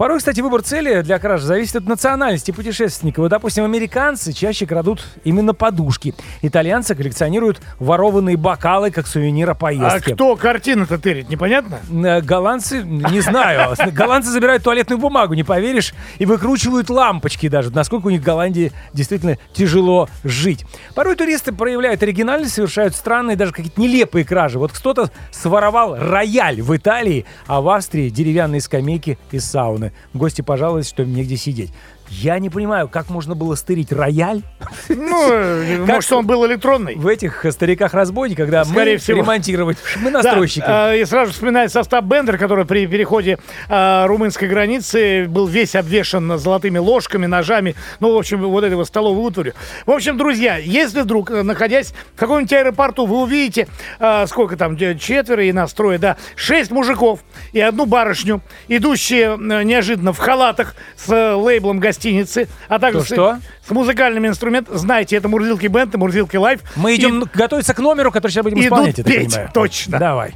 [0.00, 3.20] Порой, кстати, выбор цели для кражи зависит от национальности путешественника.
[3.20, 6.14] Вот, допустим, американцы чаще крадут именно подушки.
[6.40, 11.80] Итальянцы коллекционируют ворованные бокалы как сувенир о А кто картины-то тырит, непонятно?
[11.90, 18.06] Э, Голландцы, не знаю, голландцы забирают туалетную бумагу, не поверишь, и выкручивают лампочки даже, насколько
[18.06, 20.64] у них в Голландии действительно тяжело жить.
[20.94, 24.58] Порой туристы проявляют оригинальность, совершают странные, даже какие-то нелепые кражи.
[24.58, 29.89] Вот кто-то своровал рояль в Италии, а в Австрии деревянные скамейки из сауны.
[30.14, 31.72] Гости пожаловались, что им негде сидеть.
[32.10, 34.42] Я не понимаю, как можно было стырить рояль
[34.88, 36.96] Ну, может, он был электронный.
[36.96, 39.18] в этих стариках-разбойниках, когда Скорее мы всего.
[39.18, 39.78] ремонтировать.
[40.02, 40.64] Мы Да, настройщики.
[40.66, 46.36] э, и сразу вспоминает состав Бендер, который при переходе э, румынской границы был весь обвешан
[46.38, 49.54] золотыми ложками, ножами, ну, в общем, вот этой вот столовой утварью.
[49.86, 53.68] В общем, друзья, если вдруг, э, находясь в каком-нибудь аэропорту, вы увидите,
[54.00, 57.20] э, сколько там, четверо и нас трое, да, шесть мужиков
[57.52, 63.06] и одну барышню, идущие э, неожиданно в халатах с э, лейблом гостиницы, а также с,
[63.06, 63.38] что?
[63.66, 66.60] с музыкальными инструментами, знаете, это Мурзилки Band и Мурзилки Live.
[66.76, 69.50] Мы И- идем готовиться к номеру, который сейчас будем Идут исполнять, я так петь, понимаю.
[69.52, 69.98] точно.
[69.98, 70.34] Давай.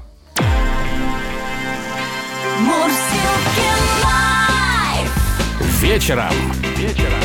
[4.04, 5.83] Live.
[5.83, 6.33] Вечером.
[6.77, 7.20] Вечером.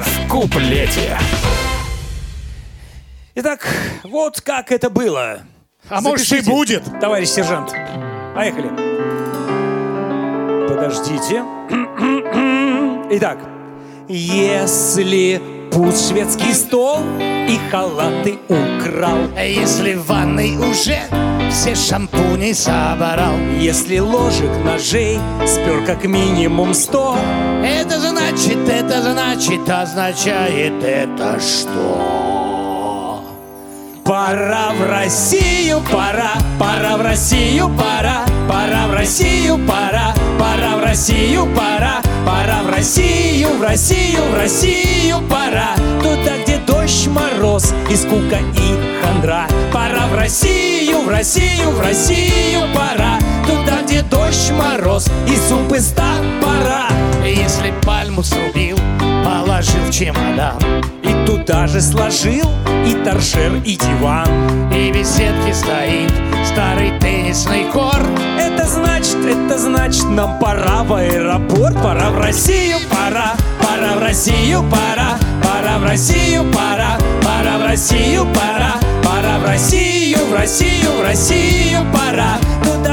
[0.00, 1.18] В куплете.
[3.34, 3.66] Итак,
[4.04, 5.40] вот как это было.
[5.88, 6.82] А может, и будет.
[7.00, 7.72] Товарищ сержант.
[8.34, 8.68] Поехали.
[10.68, 11.42] Подождите.
[13.10, 13.38] Итак.
[14.06, 15.40] Если
[15.72, 20.98] пусть шведский стол и халаты украл, А Если в ванной уже
[21.50, 27.16] все шампуни собрал, если ложек ножей спер как минимум сто,
[27.64, 33.24] это значит, это значит, означает это что?
[34.04, 41.46] Пора в Россию, пора, пора в Россию, пора, пора в Россию, пора, пора в Россию,
[41.54, 45.74] пора, пора в Россию, в Россию, в Россию, пора.
[46.00, 49.46] Туда, где дождь, мороз и скука и хандра.
[49.72, 53.18] Пора в Россию, в Россию, в Россию, пора.
[53.46, 56.88] Туда, где дождь, мороз и суп из пора.
[57.24, 58.78] Если пальму срубил,
[59.24, 60.58] положил чемодан,
[61.02, 62.50] И туда же сложил
[62.86, 64.70] и торшер, и диван.
[64.72, 66.12] и в стоит
[66.44, 68.06] старый теннисный корт.
[68.38, 74.64] Это значит, это значит, нам пора в аэропорт, пора в Россию, пора, пора в Россию,
[74.70, 81.02] пора, пора в Россию, пора, пора в Россию, пора, пора в Россию, в Россию, в
[81.02, 82.38] Россию, пора.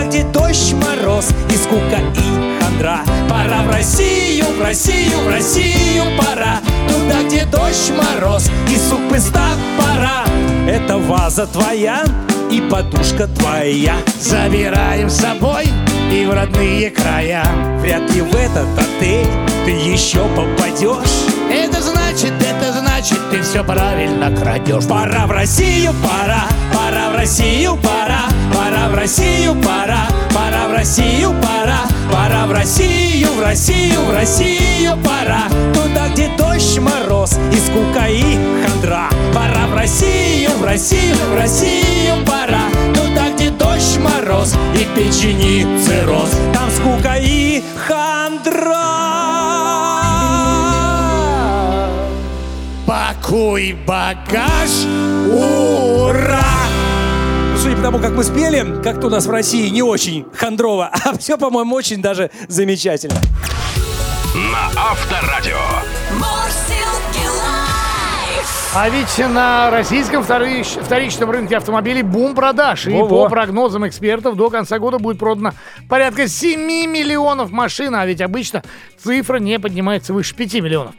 [0.06, 3.00] Где дождь, мороз и скука и хандра.
[3.28, 6.60] Пора в Россию, в Россию, в Россию, пора.
[6.88, 10.26] Туда, где дождь, мороз и суп из пора.
[10.68, 12.04] Это ваза твоя
[12.52, 13.96] и подушка твоя.
[14.20, 15.66] Забираем с собой
[16.12, 17.44] и в родные края.
[17.80, 19.28] Вряд ли в этот отель
[19.66, 21.26] ты еще попадешь.
[21.52, 22.35] Это значит,
[23.06, 24.86] значит, ты все правильно крадешь.
[24.86, 28.22] Пора в Россию, пора, пора в Россию, пора,
[28.54, 34.98] пора в Россию, пора, пора в Россию, пора, пора в Россию, в Россию, в Россию,
[35.04, 35.44] пора.
[35.74, 39.10] Туда, где дождь, мороз и скука и хандра.
[39.34, 42.64] Пора в Россию, в Россию, в Россию, пора.
[42.96, 46.32] Туда, где дождь, мороз и печени цирроз.
[46.54, 48.65] Там скука и хандра.
[52.86, 54.70] Пакуй багаж,
[55.28, 56.46] ура!
[57.58, 61.18] Судя по тому, как мы спели, как-то у нас в России не очень хандрово, а
[61.18, 63.20] все, по-моему, очень даже замечательно.
[64.36, 65.58] На Авторадио.
[68.78, 72.88] А ведь на российском вторич- вторичном рынке автомобилей бум продаж.
[72.88, 73.24] И Во-во.
[73.24, 75.54] по прогнозам экспертов до конца года будет продано
[75.88, 77.96] порядка 7 миллионов машин.
[77.96, 78.64] А ведь обычно
[79.02, 80.94] цифра не поднимается выше 5 миллионов.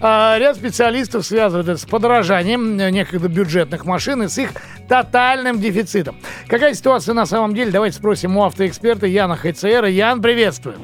[0.00, 4.50] А ряд специалистов связывают это с подорожанием э, некогда бюджетных машин и с их
[4.88, 6.16] тотальным дефицитом.
[6.48, 7.70] Какая ситуация на самом деле?
[7.70, 9.88] Давайте спросим у автоэксперта Яна Хайцера.
[9.88, 10.74] Ян, приветствую.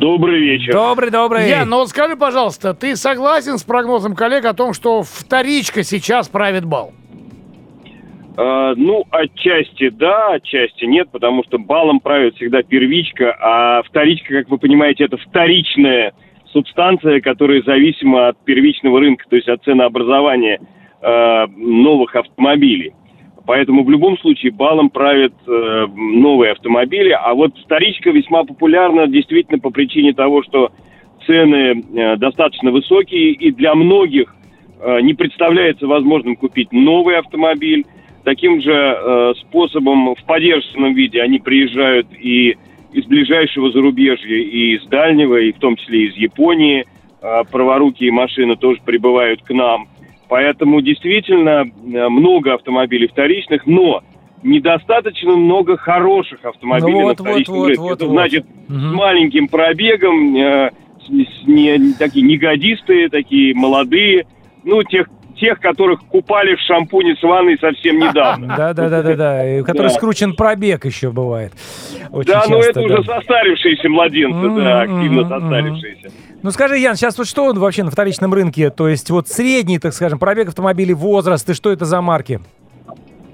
[0.00, 0.72] Добрый вечер.
[0.72, 1.46] Добрый, добрый.
[1.46, 6.26] Ян, ну вот скажи, пожалуйста, ты согласен с прогнозом коллег о том, что вторичка сейчас
[6.26, 6.94] правит бал?
[8.38, 14.48] А, ну, отчасти да, отчасти нет, потому что балом правит всегда первичка, а вторичка, как
[14.48, 16.14] вы понимаете, это вторичная
[16.50, 20.60] субстанция, которая зависима от первичного рынка, то есть от ценообразования
[21.02, 22.94] э, новых автомобилей.
[23.50, 29.58] Поэтому в любом случае балом правят э, новые автомобили, а вот вторичка весьма популярна действительно
[29.58, 30.70] по причине того, что
[31.26, 34.36] цены э, достаточно высокие, и для многих
[34.80, 37.86] э, не представляется возможным купить новый автомобиль.
[38.22, 42.56] Таким же э, способом в поддержанном виде они приезжают и
[42.92, 46.86] из ближайшего зарубежья, и из дальнего, и в том числе из Японии.
[47.20, 49.88] Э, праворукие машины тоже прибывают к нам.
[50.30, 54.02] Поэтому действительно э, много автомобилей вторичных, но
[54.44, 57.80] недостаточно много хороших автомобилей Ну на вот, вторичном вот, рынке.
[57.82, 58.12] вот, Это вот.
[58.12, 58.78] значит Мгм.
[58.80, 60.70] с маленьким пробегом, э,
[61.04, 61.08] с-
[61.42, 64.24] с не- такие негодистые, такие молодые,
[64.62, 65.08] ну, тех,
[65.40, 68.54] тех, которых купали в шампуне с ванной совсем недавно.
[68.56, 69.56] Да, да, да, да, да.
[69.56, 69.96] и у которых Да.
[69.98, 71.52] скручен пробег еще бывает.
[72.26, 76.10] Да, но это уже состарившиеся младенцы, да, активно состарившиеся.
[76.42, 78.70] Ну скажи, Ян, сейчас вот что вообще на вторичном рынке?
[78.70, 82.40] То есть вот средний, так скажем, пробег автомобилей, возраст, и что это за марки?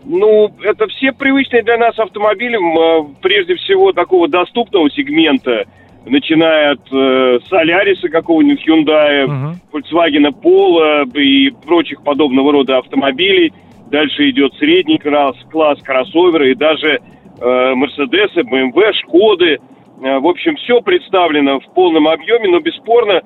[0.04, 5.64] Ну, это все привычные для нас автомобили, э, прежде всего такого доступного сегмента,
[6.06, 9.60] начиная от э, Соляриса какого-нибудь, Hyundai, Мгм.
[9.72, 13.52] Volkswagen Polo и прочих подобного рода автомобилей.
[13.90, 17.00] Дальше идет средний класс, класс кроссоверы и даже
[17.40, 19.58] э, Мерседесы, BMW, Шкоды.
[20.02, 23.22] Э, в общем, все представлено в полном объеме, но бесспорно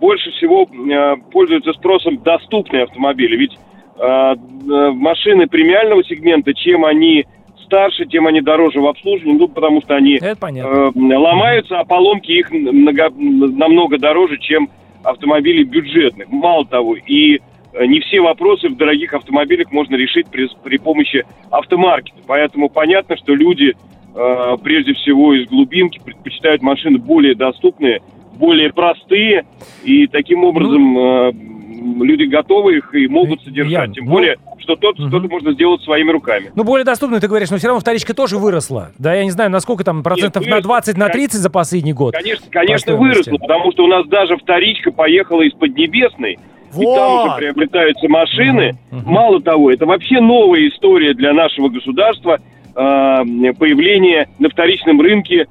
[0.00, 3.36] больше всего э, пользуются спросом доступные автомобили.
[3.36, 7.26] Ведь э, э, машины премиального сегмента, чем они
[7.64, 10.18] старше, тем они дороже в обслуживании, ну, потому что они
[10.64, 14.68] э, ломаются, а поломки их много- намного дороже, чем
[15.02, 16.28] автомобили бюджетных.
[16.30, 17.40] Мало того, и
[17.72, 22.18] э, не все вопросы в дорогих автомобилях можно решить при, при помощи автомаркета.
[22.26, 23.74] Поэтому понятно, что люди,
[24.14, 28.00] э, прежде всего из глубинки, предпочитают машины более доступные,
[28.38, 29.44] более простые,
[29.84, 31.32] и таким образом э,
[32.02, 33.72] люди готовы их и могут Э, содержать.
[33.72, 35.08] Ян, Тем ну- более, что тот Мгм.
[35.08, 36.50] что-то можно сделать своими руками.
[36.54, 38.92] Ну, более доступно, ты говоришь, но все равно вторичка тоже выросла.
[38.98, 40.62] Да, я не знаю, насколько там процентов на выросла.
[40.68, 42.14] 20, на 30 за последний год.
[42.14, 46.38] Конечно, конечно, выросло, потому что у нас даже вторичка поехала из Поднебесной.
[46.76, 46.82] И там
[47.20, 47.36] уже Вот.
[47.38, 48.72] приобретаются машины.
[48.90, 49.02] Мгм.
[49.12, 52.38] Мало того, это вообще новая история для нашего государства.
[52.76, 53.22] э,
[53.56, 55.46] появление на вторичном рынке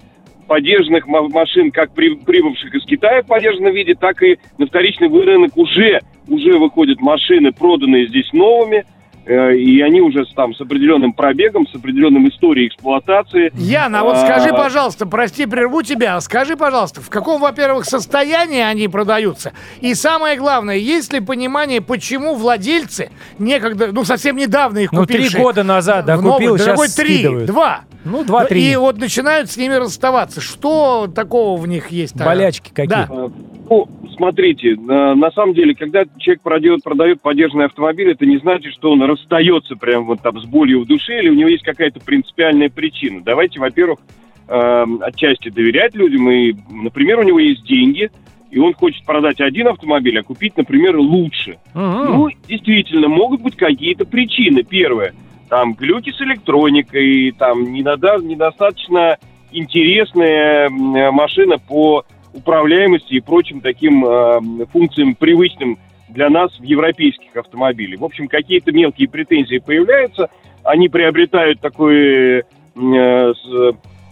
[0.48, 5.08] подержанных ма- машин, как при- прибывших из Китая в подержанном виде, так и на вторичный
[5.08, 8.86] рынок уже, уже выходят машины, проданные здесь новыми,
[9.26, 13.52] э, и они уже с, там, с определенным пробегом, с определенной историей эксплуатации.
[13.56, 18.62] Яна, а вот скажи, А, пожалуйста, прости, прерву тебя, скажи, пожалуйста, в каком, во-первых, состоянии
[18.62, 19.54] они продаются?
[19.82, 25.30] И самое главное, есть ли понимание, почему владельцы некогда, ну, совсем недавно их Ну, три
[25.30, 27.46] года назад, да, в новых, купил, да сейчас три, скидывают.
[27.48, 27.82] два.
[28.06, 28.70] Ну, два-три.
[28.70, 30.42] И вот начинают с ними расставаться.
[30.42, 32.12] Что такого в них есть?
[32.12, 32.26] тогда?
[32.26, 32.90] Болячки какие?
[32.90, 33.08] Да.
[33.10, 33.30] Э,
[33.70, 38.74] Ну, смотрите, э, на самом деле, когда человек продает, продает подержанный автомобиль, это не значит,
[38.74, 42.00] что он расстается прям вот там с болью в душе, или у него есть какая-то
[42.00, 43.22] принципиальная причина.
[43.24, 44.00] Давайте, во-первых,
[44.48, 48.10] э, отчасти доверять людям, и, например, у него есть деньги,
[48.52, 51.58] и он хочет продать один автомобиль, а купить, например, лучше.
[51.74, 52.06] Мгм.
[52.06, 54.64] Ну, действительно, могут быть какие-то причины.
[54.64, 55.14] Первое,
[55.50, 59.18] там глюки с электроникой, там недостаточно
[59.52, 65.78] интересная м, машина по управляемости и прочим таким э, функциям, привычным
[66.10, 68.00] для нас в европейских автомобилях.
[68.00, 70.30] В общем, какие-то мелкие претензии появляются,
[70.64, 73.34] они приобретают такой э,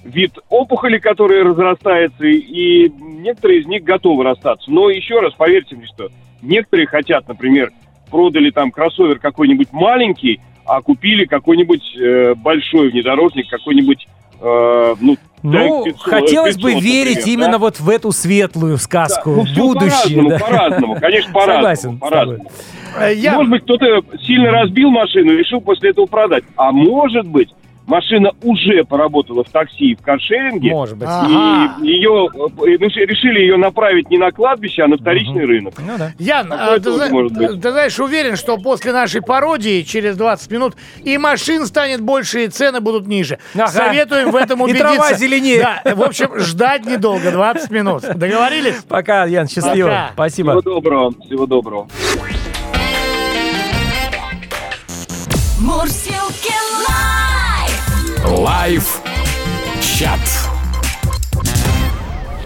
[0.03, 4.69] вид опухоли, который разрастается, и некоторые из них готовы расстаться.
[4.71, 6.09] Но еще раз, поверьте мне, что
[6.41, 7.71] некоторые хотят, например,
[8.09, 14.07] продали там кроссовер какой-нибудь маленький, а купили какой-нибудь э, большой внедорожник, какой-нибудь,
[14.41, 17.57] э, ну, Ну, так, 500, хотелось бы 500, верить например, именно да?
[17.57, 19.89] вот в эту светлую сказку, Ну, в всё будущее.
[20.23, 20.39] По-разному, да.
[20.39, 21.57] по-разному, конечно, по-разному.
[21.57, 22.51] Согласен по-разному.
[22.99, 23.85] Э, Ян, Может быть, кто-то
[24.25, 26.43] сильно разбил машину и решил после этого продать.
[26.55, 27.49] А может быть,
[27.87, 31.07] машина уже поработала в такси и в каршеринге, Может быть.
[31.09, 31.75] Ага.
[31.83, 35.73] и ее э, решили ее направить не на кладбище, а на вторичный рынок.
[35.79, 36.13] Ну да.
[36.19, 37.61] Ян, Такое а, ты, зна- может быть.
[37.61, 42.47] ты знаешь, уверен, что после нашей пародии через 20 минут и машин станет больше, и
[42.47, 43.39] цены будут ниже.
[43.55, 43.67] Ага.
[43.67, 44.83] Советуем в этом И убедиться.
[44.87, 45.67] трава зеленее.
[45.83, 48.03] Да, в общем, ждать недолго, 20 минут.
[48.15, 48.75] Договорились?
[48.87, 49.87] Пока, Ян, счастливо.
[49.89, 50.09] Пока.
[50.13, 50.51] Спасибо.
[50.51, 51.87] Всего доброго, всего доброго.
[55.59, 56.53] Мурсилки
[58.25, 59.01] лайф.
[59.81, 60.19] Чат.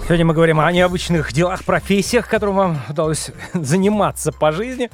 [0.05, 4.89] Сегодня мы говорим о необычных делах, профессиях, которым вам удалось заниматься по жизни.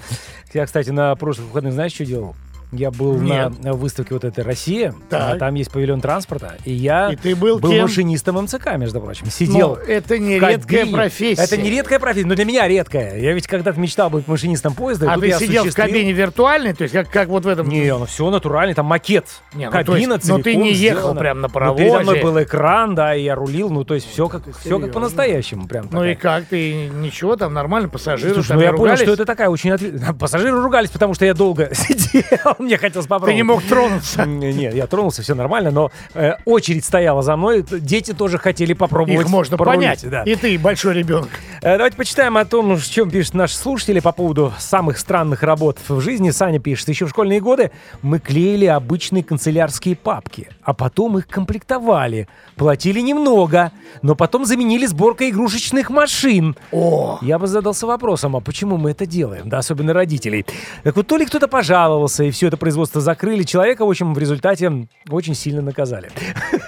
[0.54, 2.36] Я, кстати, на прошлых выходных, знаешь, что делал?
[2.71, 3.62] Я был Нет.
[3.63, 5.36] на выставке вот этой «Россия», Так.
[5.36, 7.81] а там есть павильон транспорта, и я И ты был кем?
[7.81, 9.25] машинистом МЦК, между прочим.
[9.29, 11.41] Сидел Ну, это не в редкая профессия.
[11.43, 13.17] Это не редкая профессия, но для меня редкая.
[13.17, 15.07] Я ведь когда-то мечтал быть машинистом поезда.
[15.07, 15.86] и А ты сидел в осуществил.
[15.86, 17.67] кабине виртуальной, то есть как, как вот в этом...
[17.67, 19.25] Не, ну все натурально, там макет.
[19.53, 21.19] Не, ну, Кабина есть, но ты не ехал сделана.
[21.19, 22.23] прям на Но передо мной паровозе.
[22.23, 25.67] был экран, да, и я рулил, ну то есть все как, все как по-настоящему.
[25.67, 26.39] Прям Ну и такая.
[26.41, 26.89] как ты?
[26.89, 29.01] Ничего, там нормально, пассажиры Слушай, ну я понял, ругались?
[29.01, 29.71] что это такая очень
[30.19, 33.34] Пассажиры ругались, потому что я долго сидел мне хотелось попробовать.
[33.34, 34.26] Ты не мог тронуться.
[34.26, 37.65] Нет, я тронулся, все нормально, но э, очередь стояла за мной.
[37.69, 39.21] Дети тоже хотели попробовать.
[39.26, 40.10] Их можно порулить, понять.
[40.10, 40.24] да.
[40.24, 41.30] И ты, большой ребенок.
[41.62, 45.80] Э, Давайте почитаем о том, в чем пишут наши слушатели по поводу самых странных работ
[45.88, 46.30] в жизни.
[46.30, 47.71] Саня пишет, еще в школьные годы
[48.02, 52.28] мы клеили обычные канцелярские папки, а потом их комплектовали.
[52.56, 53.71] Платили немного,
[54.04, 56.56] но потом заменили сборкой игрушечных машин.
[56.71, 60.45] О, Я бы задался вопросом, а почему мы это делаем, да, особенно родителей.
[60.84, 64.20] Так вот, то ли кто-то пожаловался, и все это производство закрыли, человека, в общем, в
[64.20, 66.12] результате очень сильно наказали.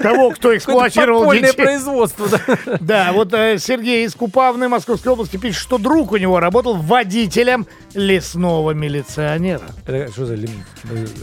[0.03, 1.53] Того, кто эксплуатировал детей.
[1.53, 2.77] производство, да.
[2.79, 7.65] Да, вот э, Сергей из Купавны Московской области пишет, что друг у него работал водителем
[7.93, 9.63] лесного милиционера.
[9.87, 10.37] Это что за э,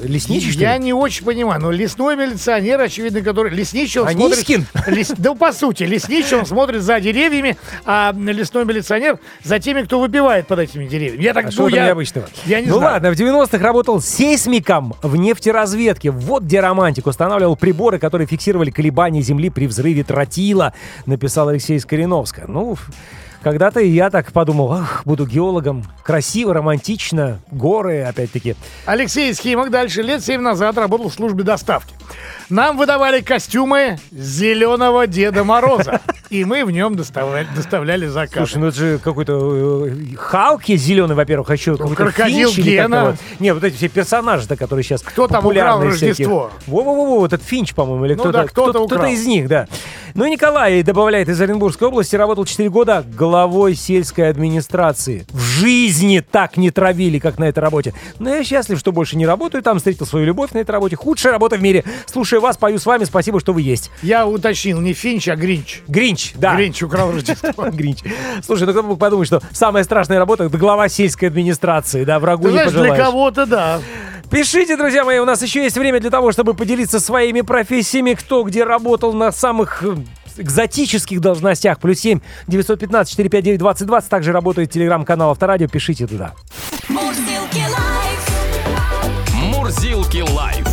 [0.02, 3.52] лесничий, Я не очень понимаю, но лесной милиционер, очевидно, который...
[3.52, 4.66] Лесничий он Анискин?
[4.72, 4.96] смотрит...
[4.96, 10.00] Лес- Да, по сути, лесничий он смотрит за деревьями, а лесной милиционер за теми, кто
[10.00, 11.22] выпивает под этими деревьями.
[11.22, 12.28] Я так А ну, я, необычного?
[12.46, 12.94] Я не ну знаю.
[12.94, 16.10] ладно, в 90-х работал сейсмиком в нефтеразведке.
[16.10, 17.06] Вот где романтик.
[17.06, 20.72] Устанавливал приборы, которые фиксировали колебания Земли при взрыве тротила,
[21.06, 22.44] написал Алексей из Кореновска.
[22.48, 22.76] Ну,
[23.42, 25.84] когда-то я так подумал, ах, буду геологом.
[26.02, 28.56] Красиво, романтично, горы, опять-таки.
[28.86, 31.94] Алексей из Химок дальше лет 7 назад работал в службе доставки.
[32.48, 36.00] Нам выдавали костюмы зеленого Деда Мороза.
[36.30, 38.38] И мы в нем доставляли, доставляли заказы.
[38.46, 43.16] Слушай, ну это же какой-то э, Халки зеленый, во-первых, а еще какой-то крокодил Финч Гена.
[43.40, 46.08] Не, вот эти все персонажи-то, которые сейчас Кто там украл всякие.
[46.08, 46.50] Рождество?
[46.66, 49.66] Во-во-во, вот этот Финч, по-моему, или Ну кто-то, да, кто-то кто-то, из них, да.
[50.14, 55.24] Ну и Николай добавляет из Оренбургской области, работал 4 года главой сельской администрации.
[55.30, 57.94] В жизни так не травили, как на этой работе.
[58.18, 60.96] Но я счастлив, что больше не работаю там, встретил свою любовь на этой работе.
[60.96, 61.84] Худшая работа в мире.
[62.06, 63.90] Слушаю вас, пою с вами, спасибо, что вы есть.
[64.02, 65.80] Я уточнил, не Финч, а Гринч.
[65.88, 66.56] Гринч, да.
[66.56, 67.66] Гринч украл Рождество.
[67.72, 68.00] Гринч.
[68.44, 72.46] Слушай, ну кто мог подумать, что самая страшная работа это глава сельской администрации, да, врагу
[72.46, 73.04] не знаешь, для пожелаешь.
[73.04, 73.80] кого-то да.
[74.30, 78.44] Пишите, друзья мои, у нас еще есть время для того, чтобы поделиться своими профессиями, кто
[78.44, 79.96] где работал на самых э,
[80.36, 81.80] экзотических должностях.
[81.80, 84.08] Плюс 7 915 459 2020.
[84.08, 85.66] Также работает телеграм-канал Авторадио.
[85.66, 86.34] Пишите туда.
[86.88, 88.30] Мурзилки лайф.
[89.34, 90.69] Мурзилки лайф.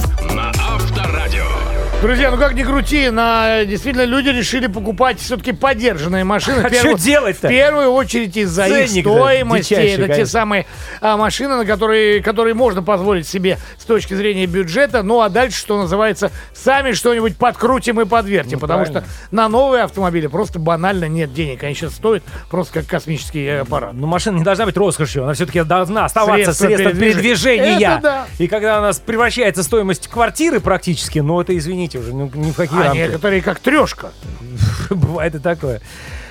[2.00, 6.62] Друзья, ну как ни крути, на, действительно люди решили покупать все-таки подержанные машины.
[6.64, 7.48] А В первую- что делать-то?
[7.48, 9.70] В первую очередь из-за их стоимости.
[9.74, 10.26] дичайший, Это те конечно.
[10.28, 10.66] самые
[11.02, 15.02] а, машины, на которые, которые можно позволить себе с точки зрения бюджета.
[15.02, 18.54] Ну а дальше, что называется, сами что-нибудь подкрутим и подвертим.
[18.54, 19.02] Ну, потому правильно.
[19.02, 21.64] что на новые автомобили просто банально нет денег.
[21.64, 22.22] Они сейчас стоят
[22.52, 23.94] просто как космический э, аппарат.
[23.94, 27.64] Но машина не должна быть роскошью, она все-таки должна оставаться Средство средством передвижения.
[27.64, 27.88] передвижения.
[27.98, 28.26] Это да.
[28.38, 32.56] И когда у нас превращается стоимость квартиры практически, ну это, извините, уже ну, ни в
[32.56, 32.98] какие А рамки.
[32.98, 34.12] некоторые как трешка.
[34.90, 35.82] Бывает и такое.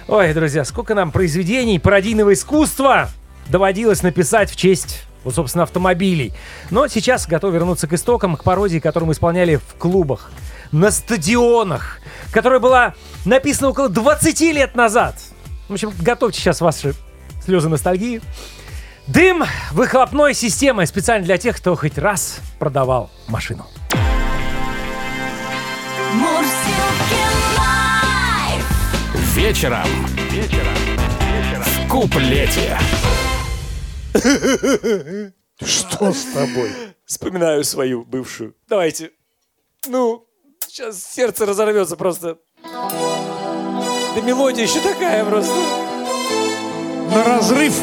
[0.09, 3.09] Ой, друзья, сколько нам произведений пародийного искусства
[3.49, 6.33] доводилось написать в честь, вот, собственно, автомобилей.
[6.71, 10.31] Но сейчас готов вернуться к истокам, к пародии, которую мы исполняли в клубах,
[10.73, 11.99] на стадионах,
[12.33, 12.95] которая была
[13.25, 15.17] написана около 20 лет назад.
[15.69, 16.95] В общем, готовьте сейчас ваши
[17.45, 18.21] слезы ностальгии.
[19.09, 23.67] Дым выхлопной системы специально для тех, кто хоть раз продавал машину.
[29.35, 29.87] Вечером.
[31.63, 32.79] В куплете.
[35.63, 36.71] Что с тобой?
[37.05, 38.55] Вспоминаю свою бывшую.
[38.69, 39.13] Давайте.
[39.87, 40.27] Ну,
[40.67, 42.39] сейчас сердце разорвется просто.
[42.63, 45.55] Да мелодия еще такая просто.
[47.11, 47.75] На разрыв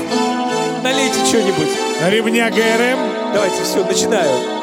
[0.84, 1.70] Налейте что-нибудь.
[2.10, 3.34] ремня ГРМ.
[3.34, 4.63] Давайте, все, начинаю.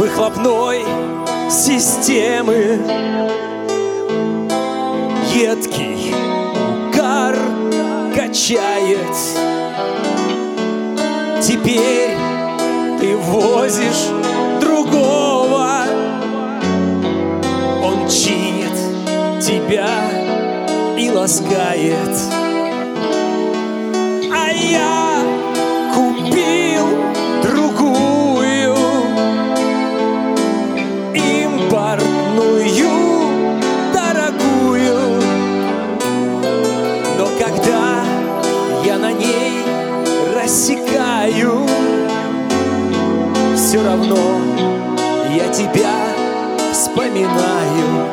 [0.00, 0.82] Выхлопной
[1.50, 2.80] системы.
[5.34, 6.14] Едкий
[6.88, 7.36] угар
[8.16, 9.14] качает.
[11.42, 12.16] Теперь
[12.98, 14.06] ты возишь
[14.58, 15.84] другого.
[17.84, 18.72] Он чинит
[19.38, 19.90] тебя
[20.96, 22.16] и ласкает.
[24.32, 25.18] А я
[25.94, 26.59] купил
[43.70, 44.16] все равно
[45.32, 45.94] я тебя
[46.72, 48.08] вспоминаю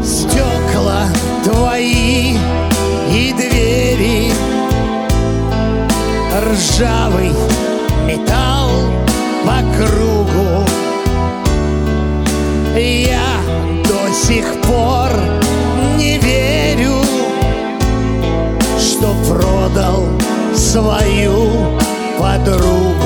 [0.00, 1.08] Стекла
[1.42, 2.36] твои
[3.10, 4.30] и двери
[6.52, 7.32] Ржавый
[8.06, 8.70] металл
[9.44, 10.64] по кругу
[12.76, 13.26] Я
[13.82, 15.10] до сих пор
[15.98, 16.94] не верю
[18.78, 20.04] Что продал
[20.54, 21.72] свою
[22.22, 23.01] подругу.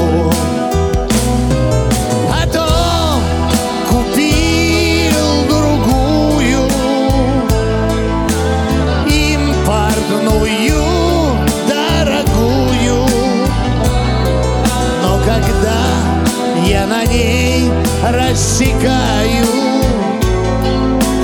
[18.12, 19.46] Рассекаю,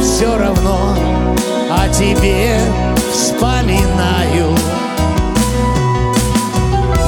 [0.03, 0.97] все равно
[1.71, 2.59] о тебе
[3.13, 4.57] вспоминаю.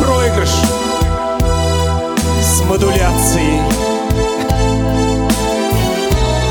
[0.01, 0.51] Проигрыш
[2.41, 3.61] с модуляцией.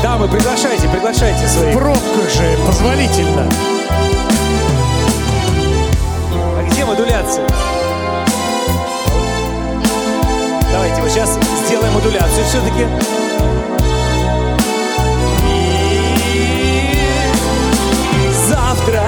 [0.02, 1.74] Дамы, приглашайте, приглашайте своих.
[1.78, 3.48] Пробка же позволительно.
[6.32, 7.46] А где модуляция?
[10.70, 11.38] Давайте вот сейчас
[11.74, 12.86] сделаем модуляцию все-таки.
[18.46, 19.02] Завтра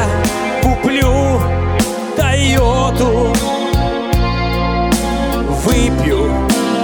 [0.62, 1.40] куплю
[2.16, 3.32] Тойоту.
[5.64, 6.28] Выпью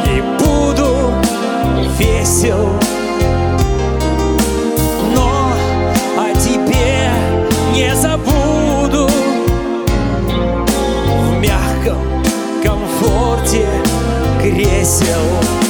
[0.06, 1.12] и буду
[1.98, 2.68] весел.
[5.16, 5.52] Но
[6.16, 7.10] о тебе
[7.74, 9.08] не забуду.
[11.18, 11.98] В мягком
[12.62, 13.66] комфорте
[14.40, 15.61] кресел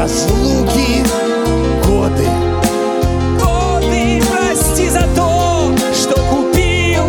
[0.00, 1.04] разлуки
[1.86, 2.26] годы.
[3.38, 7.04] годы, прости за то, что купил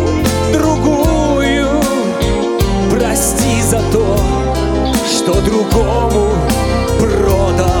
[0.52, 1.68] другую
[2.90, 4.18] Прости за то,
[5.06, 6.34] что другому
[7.00, 7.71] продал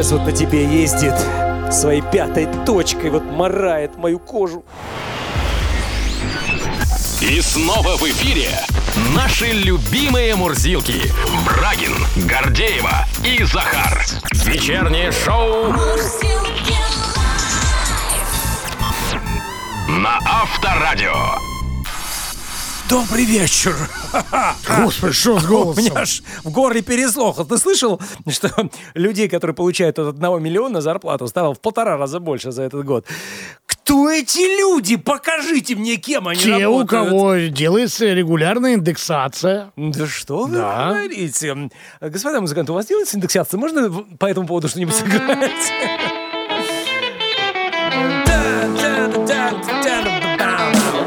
[0.00, 1.14] сейчас вот на тебе ездит
[1.70, 4.64] своей пятой точкой, вот морает мою кожу?
[7.20, 8.48] И снова в эфире
[9.14, 11.02] наши любимые мурзилки.
[11.44, 11.94] Брагин,
[12.26, 14.06] Гордеева и Захар.
[14.32, 16.76] Вечернее шоу Мурзилки
[19.88, 21.49] на Авторадио.
[22.90, 23.74] Добрый вечер.
[24.82, 25.84] Господи, что с У голосом?
[25.84, 27.44] меня аж в горле переслохло.
[27.44, 28.50] Ты слышал, что
[28.94, 33.06] людей, которые получают от 1 миллиона зарплату, стало в полтора раза больше за этот год?
[33.66, 34.96] Кто эти люди?
[34.96, 36.90] Покажите мне, кем они Те, у работают.
[36.90, 39.70] кого делается регулярная индексация.
[39.76, 40.88] Да что вы Да.
[40.88, 41.70] говорите?
[42.00, 43.58] Господа музыканты, у вас делается индексация?
[43.58, 45.72] Можно по этому поводу что-нибудь сыграть?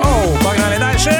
[0.03, 1.11] Оу, погнали дальше.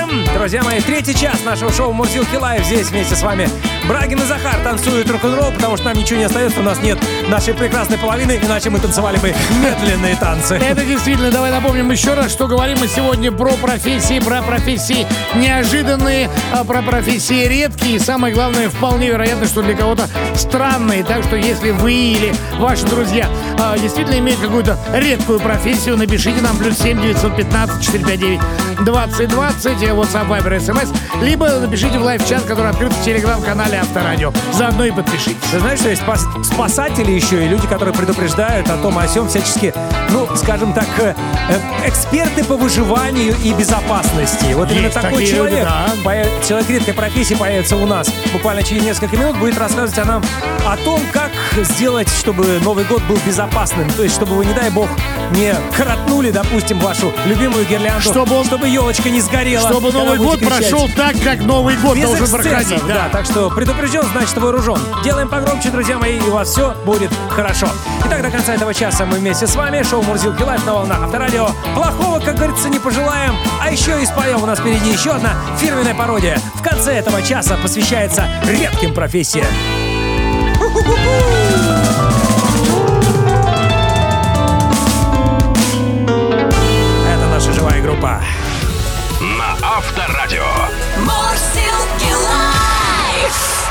[0.44, 2.66] Друзья мои, третий час нашего шоу Мурзилки Лайв.
[2.66, 3.48] Здесь вместе с вами
[3.88, 7.54] Брагин и Захар танцуют рок-н-ролл, потому что нам ничего не остается, у нас нет нашей
[7.54, 10.56] прекрасной половины, иначе мы танцевали бы медленные танцы.
[10.56, 16.30] Это действительно, давай напомним еще раз, что говорим мы сегодня про профессии, про профессии неожиданные,
[16.54, 21.06] а про профессии редкие и самое главное, вполне вероятно, что для кого-то странные.
[21.06, 23.30] Так что если вы или ваши друзья
[23.60, 28.40] а, действительно имеют какую-то редкую профессию, напишите нам плюс 7 915 459
[28.84, 30.90] 2020, WhatsApp, Viber, SMS,
[31.22, 34.34] либо напишите в лайв-чат, который открыт в телеграм-канале Авторадио.
[34.54, 35.38] Заодно и подпишитесь.
[35.52, 39.28] Ты знаешь, что есть спас- спасатели еще и люди, которые предупреждают о том, о сем
[39.30, 39.74] всячески,
[40.10, 41.14] ну, скажем так, э,
[41.50, 44.54] э, эксперты по выживанию и безопасности.
[44.54, 45.86] Вот именно Есть такой такие люди, человек, да.
[46.04, 48.10] поя- человек редкой профессии появится у нас.
[48.32, 50.24] Буквально через несколько минут будет рассказывать о нам
[50.66, 51.30] о том, как
[51.64, 53.90] сделать, чтобы Новый год был безопасным.
[53.92, 54.88] То есть, чтобы вы, не дай бог,
[55.32, 59.68] не коротнули, допустим, вашу любимую гирлянду, Чтобы он- чтобы елочка не сгорела.
[59.70, 60.70] Чтобы Новый год кричать.
[60.70, 62.88] прошел так, как Новый год Без должен эксцессов, проходить.
[62.88, 63.10] да.
[63.12, 64.80] Так что предупрежден, значит вооружен.
[65.04, 67.68] Делаем погромче, друзья мои, и у вас все будет хорошо.
[68.06, 69.84] Итак, до конца этого часа мы вместе с вами.
[69.84, 71.50] Шоу Мурзилки Live на волнах Авторадио.
[71.76, 73.36] Плохого, как говорится, не пожелаем.
[73.62, 74.42] А еще и споем.
[74.42, 76.38] У нас впереди еще одна фирменная пародия.
[76.56, 79.48] В конце этого часа посвящается редким профессиям.
[89.84, 90.44] Авторадио.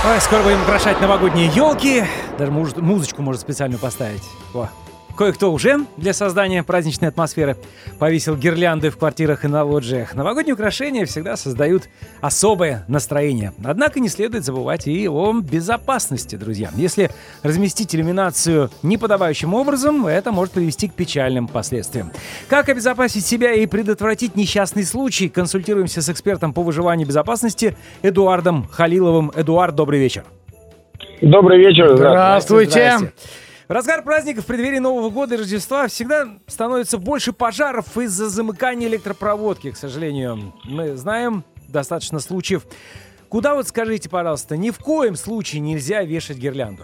[0.05, 2.05] Ой, скоро будем украшать новогодние елки.
[2.39, 4.23] Даже музычку можно специальную поставить.
[4.53, 4.69] Во.
[5.17, 7.57] Кое-кто уже для создания праздничной атмосферы
[7.99, 10.15] повесил гирлянды в квартирах и на лоджиях.
[10.15, 11.85] Новогодние украшения всегда создают
[12.21, 13.53] особое настроение.
[13.63, 16.71] Однако не следует забывать и о безопасности, друзья.
[16.77, 17.11] Если
[17.43, 22.11] разместить иллюминацию неподобающим образом, это может привести к печальным последствиям.
[22.49, 25.29] Как обезопасить себя и предотвратить несчастный случай?
[25.29, 29.31] Консультируемся с экспертом по выживанию и безопасности Эдуардом Халиловым.
[29.35, 30.25] Эдуард, добрый вечер.
[31.21, 31.97] Добрый вечер.
[31.97, 33.13] Здравствуйте.
[33.73, 38.87] В разгар праздников, в преддверии Нового года и Рождества всегда становится больше пожаров из-за замыкания
[38.87, 40.53] электропроводки, к сожалению.
[40.65, 42.67] Мы знаем достаточно случаев.
[43.31, 46.83] Куда вот скажите, пожалуйста, ни в коем случае нельзя вешать гирлянду?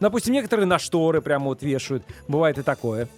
[0.00, 2.04] Допустим, некоторые на шторы прямо вот вешают.
[2.26, 3.08] Бывает и такое.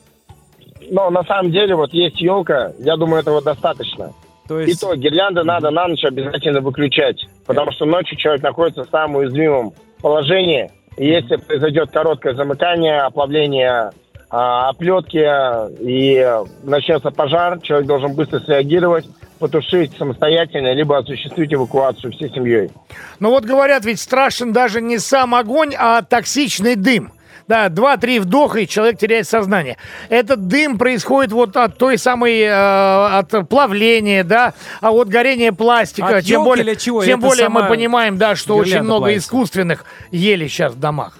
[0.90, 4.12] Но на самом деле вот есть елка, я думаю, этого достаточно.
[4.48, 8.82] То И есть, то гирлянды надо на ночь обязательно выключать, потому что ночью человек находится
[8.82, 10.72] в самом уязвимом положении.
[10.97, 13.90] Если произойдет короткое замыкание, оплавление
[14.30, 15.24] а, оплетки
[15.80, 19.07] и начнется пожар, человек должен быстро среагировать,
[19.38, 22.70] потушить самостоятельно, либо осуществить эвакуацию всей семьей.
[23.20, 27.12] Ну вот говорят, ведь страшен даже не сам огонь, а токсичный дым.
[27.49, 29.76] Да, два-три вдоха, и человек теряет сознание.
[30.09, 36.18] Этот дым происходит вот от той самой, э, от плавления, да, а вот горение пластика.
[36.18, 37.05] От тем более, чего?
[37.05, 39.26] тем Это более мы понимаем, да, что очень много плавится.
[39.26, 41.18] искусственных ели сейчас в домах.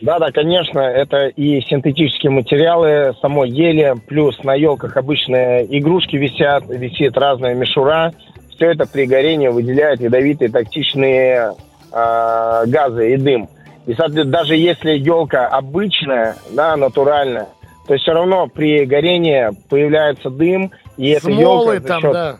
[0.00, 6.64] Да, да, конечно, это и синтетические материалы, самой ели, плюс на елках обычные игрушки висят,
[6.68, 8.12] висит разная мишура.
[8.54, 11.52] Все это при горении выделяет ядовитые токсичные
[11.92, 13.48] а, газы и дым.
[13.86, 17.48] И, соответственно, даже если елка обычная, да, натуральная,
[17.86, 22.36] то все равно при горении появляется дым, и эта Смолы елка за там, счет да.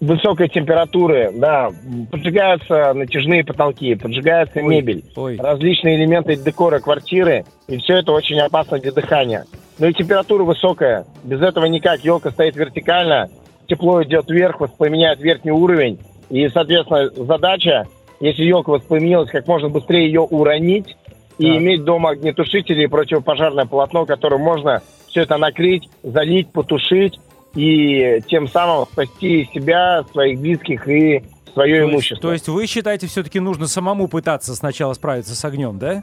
[0.00, 1.70] высокой температуры, да,
[2.10, 5.38] поджигаются натяжные потолки, поджигается Ой, мебель ой.
[5.38, 9.46] различные элементы декора квартиры, и все это очень опасно для дыхания.
[9.78, 12.04] Ну и температура высокая, без этого никак.
[12.04, 13.30] Елка стоит вертикально,
[13.66, 15.98] тепло идет вверх, воспламеняет верхний уровень,
[16.28, 17.86] и, соответственно, задача,
[18.20, 20.96] если елка воспламенилась, как можно быстрее ее уронить
[21.38, 21.56] и Так.
[21.56, 27.18] иметь дома огнетушители и противопожарное полотно, которым можно все это накрыть, залить, потушить
[27.54, 32.22] и тем самым спасти себя, своих близких и свое то есть- имущество.
[32.28, 36.02] то есть вы считаете, все-таки нужно самому пытаться сначала справиться с огнем, да?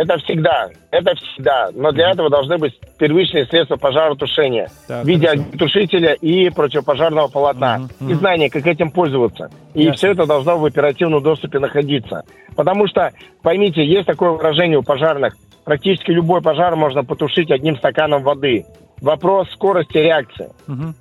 [0.00, 1.70] Это всегда, это всегда.
[1.74, 6.14] Но для этого должны быть первичные средства пожаротушения Так, в виде хорошо.
[6.20, 7.88] и противопожарного полотна.
[7.98, 9.50] Мгм, И знание, как этим пользоваться.
[9.74, 9.96] И Ясно.
[9.96, 12.22] все это должно в оперативном доступе находиться.
[12.54, 13.10] Потому что,
[13.42, 15.36] поймите, есть такое выражение у пожарных.
[15.64, 18.66] Практически любой пожар можно потушить одним стаканом воды.
[19.00, 20.50] Вопрос скорости реакции.
[20.68, 20.94] Мгм.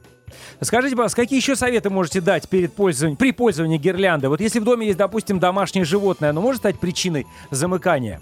[0.62, 4.28] Скажите, пожалуйста, какие еще советы можете дать перед пользованием, при пользовании гирлянды?
[4.28, 8.22] Вот если в доме есть, допустим, домашнее животное, оно может стать причиной замыкания?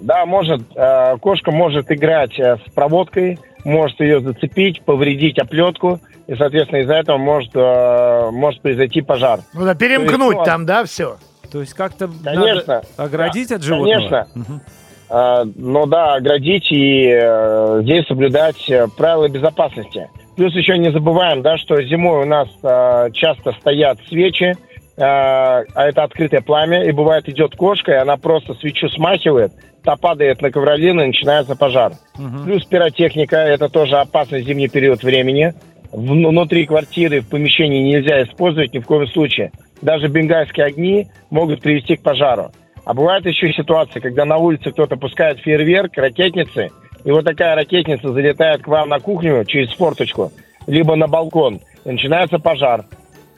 [0.00, 6.34] Да, может, э, кошка может играть э, с проводкой, может ее зацепить, повредить оплетку, и,
[6.34, 9.40] соответственно, из-за этого может, э, может произойти пожар.
[9.54, 11.16] Ну да, перемкнуть ну, там, да, все.
[11.50, 12.74] То есть как-то Конечно.
[12.74, 14.26] надо оградить Да, от животного?
[14.32, 14.60] конечно.
[15.08, 20.10] Э, но да, оградить и э, здесь соблюдать э, правила безопасности.
[20.36, 25.62] Плюс еще не забываем, да, что зимой у нас э, часто стоят свечи, э, а
[25.74, 29.52] это открытое пламя, и бывает идет кошка, и она просто свечу смахивает,
[29.84, 31.92] та падает на ковролин, и начинается пожар.
[32.18, 32.44] Мгм.
[32.44, 35.54] Плюс пиротехника, это тоже опасный зимний период времени.
[35.92, 39.52] В- Внутри квартиры, в помещении нельзя использовать ни в коем случае.
[39.82, 42.50] Даже бенгальские огни могут привести к пожару.
[42.84, 46.70] А бывает еще ситуация, когда на улице кто-то пускает фейерверк, ракетницы,
[47.04, 50.32] и вот такая ракетница залетает к вам на кухню через форточку,
[50.66, 52.84] либо на балкон, и начинается пожар.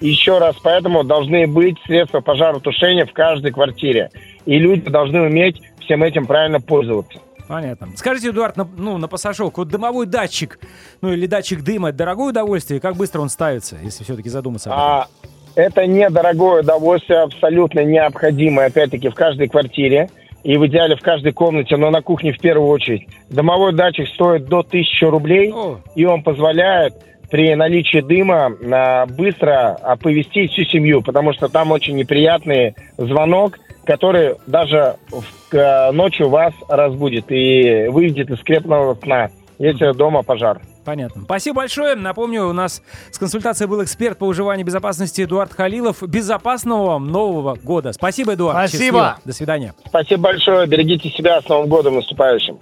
[0.01, 4.11] Еще раз, поэтому должны быть средства пожаротушения в каждой квартире.
[4.47, 7.19] И люди должны уметь всем этим правильно пользоваться.
[7.49, 7.89] Понятно.
[7.97, 10.61] Скажите, Эдуард, на, ну, на пасашок, вот дымовой датчик,
[11.01, 12.79] ну или датчик дыма, это дорогое удовольствие?
[12.79, 14.87] Как быстро он ставится, если все-таки задуматься об этом?
[14.87, 15.09] А,
[15.55, 20.11] это недорогое удовольствие, абсолютно необходимое, опять-таки, в каждой квартире.
[20.45, 23.09] И в идеале в каждой комнате, но на кухне в первую очередь.
[23.29, 26.95] Домовой датчик стоит до 1000 рублей, О, и он позволяет
[27.31, 34.37] при наличии дыма а, быстро оповестить всю семью, потому что там очень неприятный звонок, который
[34.47, 40.61] даже в- э, ночью вас разбудит и выведет из крепного сна, если дома пожар.
[40.85, 41.22] понятно.
[41.24, 41.95] Спасибо большое.
[41.97, 46.03] Напомню, у нас с консультацией был эксперт по выживанию и безопасности Эдуард Халилов.
[46.03, 47.93] Безопасного вам Нового года.
[47.93, 48.57] Спасибо, Эдуард.
[48.70, 48.79] Спасибо.
[48.85, 49.18] Счастливо.
[49.24, 49.74] До свидания.
[49.87, 52.59] Спасибо большое, берегите себя, с Новым годом наступающим.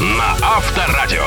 [0.00, 1.24] На Авторадио.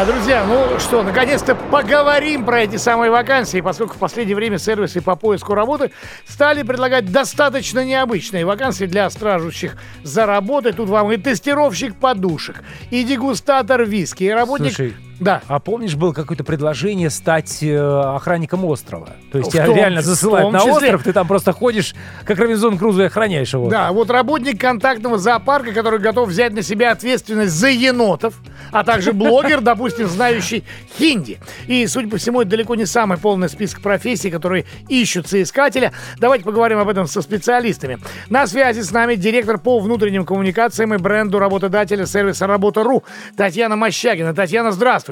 [0.00, 5.00] А, друзья, ну что, наконец-то поговорим про эти самые вакансии, поскольку в последнее время сервисы
[5.00, 5.90] по поиску работы
[6.24, 10.72] стали предлагать достаточно необычные вакансии для стражущих за работой.
[10.72, 14.76] Тут вам и тестировщик подушек, и дегустатор виски, и работник...
[14.76, 15.42] Слушай, Да.
[15.48, 19.08] А помнишь, было какое-то предложение стать э, охранником острова?
[19.32, 20.72] То есть В тебя том- реально засылают на числе.
[20.72, 21.94] остров, ты там просто ходишь,
[22.24, 23.68] как Робинзон Крузо, и охраняешь его.
[23.68, 28.34] Да, вот работник контактного зоопарка, который готов взять на себя ответственность за енотов,
[28.70, 30.62] а также блогер, допустим, знающий
[30.98, 31.38] хинди.
[31.66, 35.92] И, судя по всему, это далеко не самый полный список профессий, которые ищут соискателя.
[36.18, 37.98] Давайте поговорим об этом со специалистами.
[38.30, 43.02] На связи с нами директор по внутренним коммуникациям и бренду работодателя сервиса «Работа.ру»
[43.36, 44.32] Татьяна Мощагина.
[44.34, 45.07] Татьяна, здравствуйте.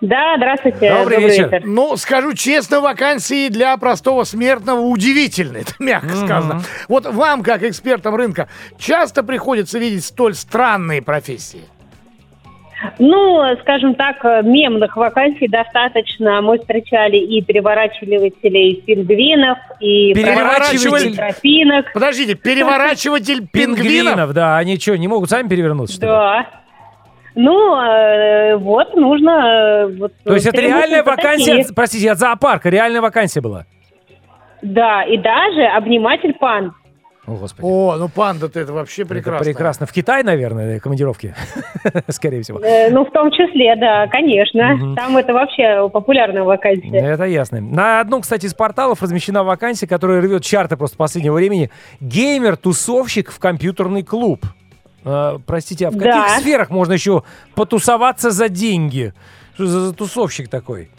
[0.00, 0.94] Да, здравствуйте.
[0.94, 1.60] Добрый вечер.
[1.64, 6.62] Ну, скажу честно, вакансии для простого смертного удивительны, это мягко сказано.
[6.88, 11.64] Вот вам, как экспертам рынка, часто приходится видеть столь странные профессии?
[12.98, 16.40] Ну, скажем так, мемных вакансий достаточно.
[16.40, 21.92] Мы встречали и переворачивателей пингвинов, и Переворачиватель- тропинок.
[21.92, 23.82] Подождите, переворачиватель пингвинов?
[23.82, 26.46] Пингвинов, да, они что, не могут сами перевернуться, что ли?
[27.34, 29.86] Ну, э, вот, нужно...
[29.90, 31.66] э, Вот, То есть это требуются реальная вакансия, такие.
[31.66, 33.66] от- простите, от зоопарка, реальная вакансия была?
[34.62, 36.74] Да, и даже обниматель пан.
[37.26, 37.64] О, Господи.
[37.64, 39.44] О, ну панда-то это вообще Это прекрасно.
[39.44, 39.86] прекрасно.
[39.86, 41.34] В Китай, наверное, командировки,
[42.08, 42.58] скорее всего.
[42.60, 44.96] Э, ну, в том числе, да, конечно.
[44.96, 46.98] Там это вообще популярная вакансия.
[46.98, 47.60] Это ясно.
[47.60, 51.70] На одном, кстати, из порталов размещена вакансия, которая рвет чарты просто последнего времени.
[52.00, 54.40] Геймер-тусовщик в компьютерный клуб.
[55.04, 56.38] А, простите, а в каких Да.
[56.40, 57.22] сферах можно еще
[57.54, 59.12] потусоваться за деньги?
[59.54, 60.90] Что за, за тусовщик такой?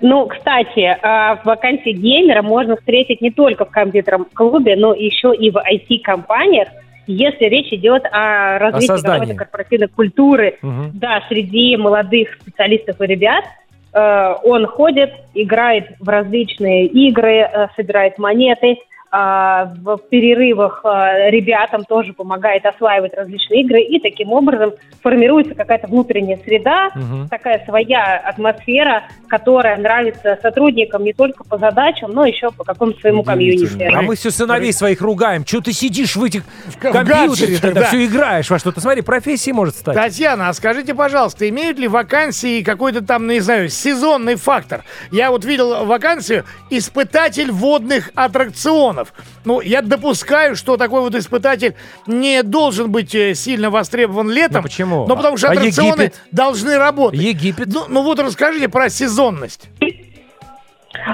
[0.00, 5.32] Ну, кстати, э, в вакансии геймера можно встретить не только в компьютерном клубе, но еще
[5.34, 6.68] и в IT-компаниях,
[7.06, 10.58] если речь идет о развитии какой-то корпоративной культуры.
[10.62, 10.90] Мгм.
[10.94, 13.44] Да, среди молодых специалистов и ребят
[13.92, 18.76] э, он ходит, играет в различные игры, э, собирает монеты, а,
[19.12, 26.38] в перерывах э, ребятам тоже помогает осваивать различные игры, и таким образом формируется какая-то внутренняя
[26.44, 27.28] среда, Мгм.
[27.28, 33.22] такая своя атмосфера, которая нравится сотрудникам не только по задачам, но еще по какому-то своему
[33.22, 33.82] комьюнити.
[33.92, 35.44] А мы все сыновей своих ругаем.
[35.44, 37.84] Че ты сидишь в этих в компьютере, да.
[37.84, 38.80] все играешь во что-то.
[38.80, 39.94] Смотри, профессии может стать.
[39.94, 44.82] Татьяна, а скажите, пожалуйста, имеют ли вакансии какой-то там, не знаю, сезонный фактор?
[45.10, 48.95] Я вот видел вакансию «Испытатель водных аттракционов».
[49.44, 51.74] Ну, я допускаю, что такой вот испытатель
[52.06, 54.56] не должен быть э, сильно востребован летом.
[54.58, 55.06] Ну, почему?
[55.06, 56.20] Ну, потому что А аттракционы Египет?
[56.32, 57.20] должны работать.
[57.20, 57.68] Египет.
[57.72, 59.68] Ну, ну вот расскажите про сезонность.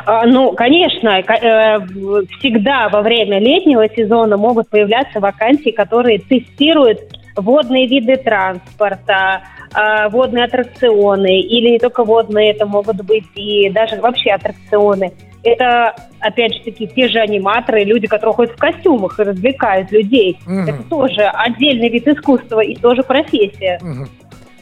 [0.07, 7.01] А, Ну, конечно, э, в- всегда во время летнего сезона могут появляться вакансии, которые тестируют
[7.37, 9.43] водные виды транспорта,
[9.75, 15.13] а, водные аттракционы, или не только водные, это могут быть и даже вообще аттракционы.
[15.45, 20.39] Это, опять же таки, те же аниматоры, люди, которые ходят в костюмах и развлекают людей.
[20.47, 20.69] Мгм.
[20.69, 23.81] Это тоже отдельный вид искусства и тоже профессия.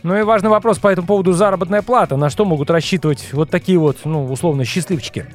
[0.02, 2.16] Ну и важный вопрос по этому поводу заработная плата.
[2.16, 5.26] На что могут рассчитывать вот такие вот, ну, условно, счастливчики?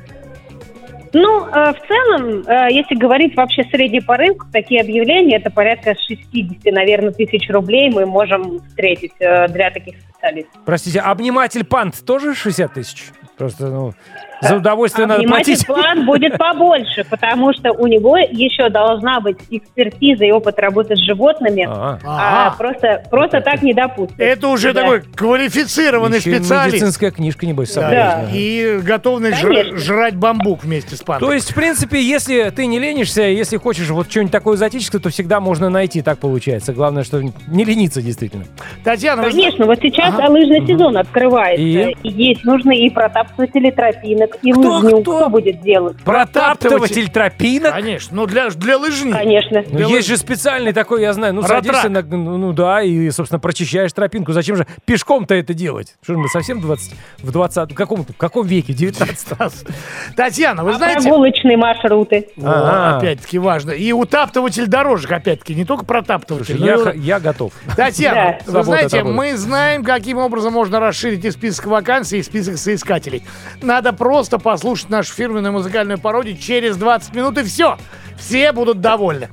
[1.18, 5.96] Ну, э, в целом, э, если говорить вообще средний по рынку, такие объявления, это порядка
[5.96, 10.62] 60, наверное, тысяч рублей мы можем встретить э, для таких специалистов.
[10.66, 13.12] Простите, обниматель пант тоже 60 тысяч?
[13.38, 13.94] Просто, ну,
[14.42, 15.68] за удовольствие надо Обниматель платить.
[15.68, 21.00] план будет побольше, потому что у него еще должна быть экспертиза и опыт работы с
[21.00, 21.68] животными.
[21.70, 24.20] А, А, просто, просто так не допустят.
[24.20, 24.82] Это уже Да.
[24.82, 26.76] такой квалифицированный еще специалист.
[26.76, 28.26] медицинская книжка, небось, Да.
[28.34, 29.40] И готовность
[29.78, 31.28] жрать бамбук вместе с пандой.
[31.28, 35.10] То есть, в принципе, если ты не ленишься, если хочешь вот что-нибудь такое экзотическое, то
[35.10, 36.74] всегда можно найти, так получается.
[36.74, 38.46] Главное, что не лениться действительно.
[38.84, 41.62] Татьяна, вы Конечно, вот сейчас лыжный сезон открывается.
[41.62, 41.96] И?
[42.04, 42.10] И?
[42.26, 45.02] есть нужны и протаптыватели тропинок, и Кто, лыжню.
[45.02, 45.18] кто?
[45.18, 45.98] Кто будет делать?
[46.04, 47.74] Протаптыватель тропинок?
[47.74, 49.12] Конечно, ну для, для лыжни.
[49.12, 49.64] Конечно.
[49.70, 51.66] Ну, есть же специальный такой, я знаю, ну, Ратрак.
[51.66, 54.32] садишься, на, ну, ну да, и, собственно, прочищаешь тропинку.
[54.34, 55.96] Зачем же пешком-то это делать?
[56.04, 58.74] Что же мы совсем 20, в 20 в каком, в каком веке?
[58.74, 59.28] 19
[60.16, 61.02] Татьяна, вы А знаете...
[61.02, 62.28] прогулочные маршруты.
[62.42, 62.98] А-а.
[62.98, 63.72] опять-таки важно.
[63.72, 66.60] И утаптыватель дорожек, опять-таки, не только протаптыватель.
[66.60, 67.54] но я, я готов.
[67.76, 68.52] Татьяна, Да.
[68.60, 73.24] вы знаете, мы знаем, каким образом можно расширить и список вакансий, и список соискателей.
[73.62, 77.78] Надо просто просто послушать нашу фирменную музыкальную пародию через 20 минут и все.
[78.18, 79.28] Все будут довольны.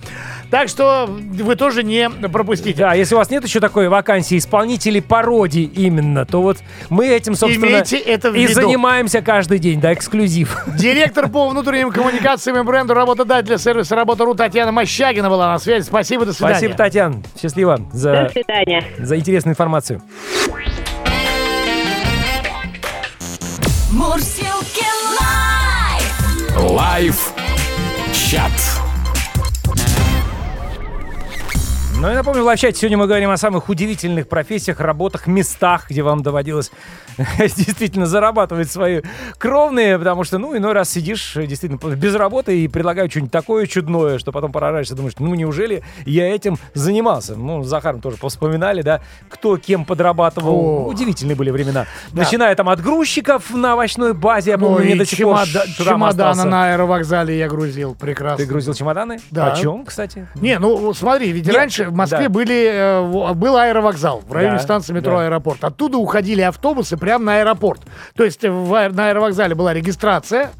[0.50, 2.80] Так что вы тоже не пропустите.
[2.80, 6.58] Да, если у вас нет еще такой вакансии исполнителей пародий именно, то вот
[6.90, 8.54] мы этим, собственно, Имейте это в и виду.
[8.54, 10.64] занимаемся каждый день, да, эксклюзив.
[10.76, 15.84] Директор по внутренним коммуникациям и бренду работодателя сервиса «Работа.ру» Татьяна Мощагина была на связи.
[15.84, 16.56] Спасибо, до свидания.
[16.56, 17.22] Спасибо, Татьяна.
[17.40, 17.78] Счастливо.
[17.92, 18.84] За, до свидания.
[18.98, 20.02] За интересную информацию.
[23.92, 24.41] Мурси.
[26.58, 27.32] Лайв
[28.12, 28.52] чат.
[31.98, 36.02] Ну и напомню, в лайв-чате сегодня мы говорим о самых удивительных профессиях, работах, местах, где
[36.02, 36.72] вам доводилось
[37.38, 39.02] действительно зарабатывать свои
[39.38, 43.66] кровные, потому что, ну, иной раз сидишь э, действительно без работы и предлагают что-нибудь такое
[43.66, 47.36] чудное, что потом поражаешься, думаешь, ну, неужели я этим занимался?
[47.36, 50.86] Ну, с Захаром тоже вспоминали, да, кто кем подрабатывал.
[50.86, 50.88] О.
[50.88, 51.86] Удивительные были времена.
[52.12, 55.46] Начиная там от грузчиков на овощной базе, я Ну помню, мне и до сих пор
[55.46, 57.94] чемоданы на аэровокзале я грузил.
[57.94, 58.44] Прекрасно.
[58.44, 59.18] Ты грузил чемоданы?
[59.30, 59.50] Да.
[59.50, 60.26] Почем, кстати?
[60.34, 62.28] Не, ну смотри, ведь Нет, раньше в Москве да.
[62.28, 65.26] были, э, был аэровокзал в районе Да, станции метро да.
[65.26, 65.62] аэропорт.
[65.64, 67.80] Оттуда уходили автобусы прямо на аэропорт.
[68.14, 70.52] То есть в на аэровокзале была регистрация,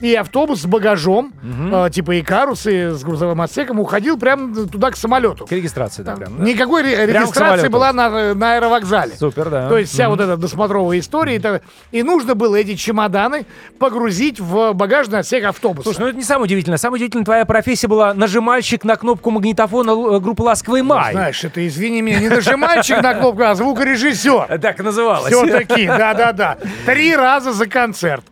[0.00, 1.32] и автобус с багажом,
[1.72, 5.46] э, типа и с грузовым отсеком, уходил прямо туда к самолету.
[5.46, 6.38] К регистрации, да, прям.
[6.38, 6.44] да.
[6.44, 9.14] Никакой ре- регистрации была на, на аэровокзале.
[9.16, 9.68] Супер, да.
[9.68, 10.10] То есть вся Мгм.
[10.16, 11.36] вот эта досмотровая история.
[11.36, 13.46] И, так- и нужно было эти чемоданы
[13.78, 15.84] погрузить в багажный отсек автобуса.
[15.84, 16.78] Слушай, ну это не самое удивительное.
[16.78, 21.12] Самое удивительное, твоя профессия была нажимальщик на кнопку магнитофона э, группы «Ласковый май».
[21.12, 24.58] Знаешь, это, извини меня, не нажимальщик на кнопку, а звукорежиссер.
[24.60, 25.32] Так и называлось.
[25.32, 26.58] Все-таки, да-да-да.
[26.86, 28.24] Три раза за концерт.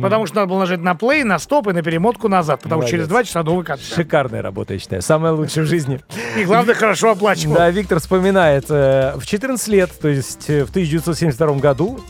[0.00, 2.60] Потому что надо было нажать на плей, на стоп и на перемотку назад.
[2.62, 3.08] Потому что через Молодец.
[3.10, 3.94] два часа новый концерт.
[3.94, 5.02] Шикарная работа, я считаю.
[5.02, 6.00] Самая лучшая в жизни.
[6.38, 7.54] И главное, хорошо оплачивал.
[7.54, 8.66] Да, Виктор вспоминает.
[8.68, 12.00] э, В 14 лет, то есть э, в 1972 году,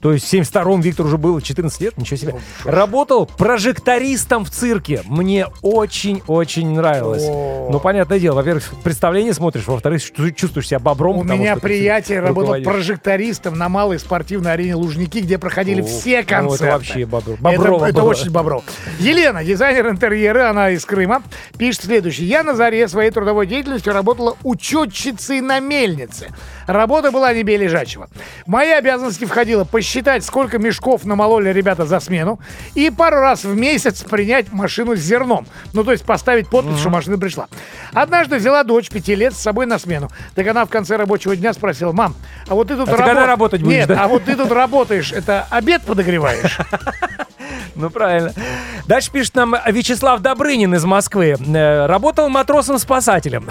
[0.00, 2.34] то есть в 72-м Виктор уже было 14 лет, ничего себе.
[2.64, 5.02] Работал прожектористом в цирке.
[5.06, 7.24] Мне очень-очень нравилось.
[7.26, 7.68] О.
[7.70, 11.18] Ну, понятное дело, во-первых, представление смотришь, во-вторых, чу- чувствуешь себя бобром.
[11.18, 16.18] У меня приятель работал прожектористом на малой спортивной арене Лужники, где проходили О, все ну,
[16.20, 16.64] это концерты.
[16.72, 18.62] вообще бобро- Это- боброво Это, очень бобро.
[19.00, 21.22] Елена, дизайнер интерьера, она из Крыма,
[21.58, 22.28] пишет следующее.
[22.28, 26.28] Я на заре своей трудовой деятельности работала учетчицей на мельнице.
[26.66, 28.08] Работа была не бей лежачего.
[28.46, 29.87] В мои обязанности входило посчитать,
[30.24, 32.40] сколько мешков намололи ребята за смену,
[32.74, 35.46] и пару раз в месяц принять машину с зерном.
[35.72, 37.48] Ну, то есть поставить подпись, что машина пришла.
[37.92, 40.08] Однажды взяла дочь пяти лет с собой на смену.
[40.34, 42.14] Так она в конце рабочего дня спросила, мам,
[42.48, 44.04] а вот ты тут А ты когда работ- работать будешь, Нет, да?
[44.04, 46.58] а вот ты тут работаешь, это обед подогреваешь?
[47.74, 48.32] Ну, правильно.
[48.86, 51.36] Дальше пишет нам Вячеслав Добрынин из Москвы.
[51.38, 53.46] Э, Работал матросом-спасателем.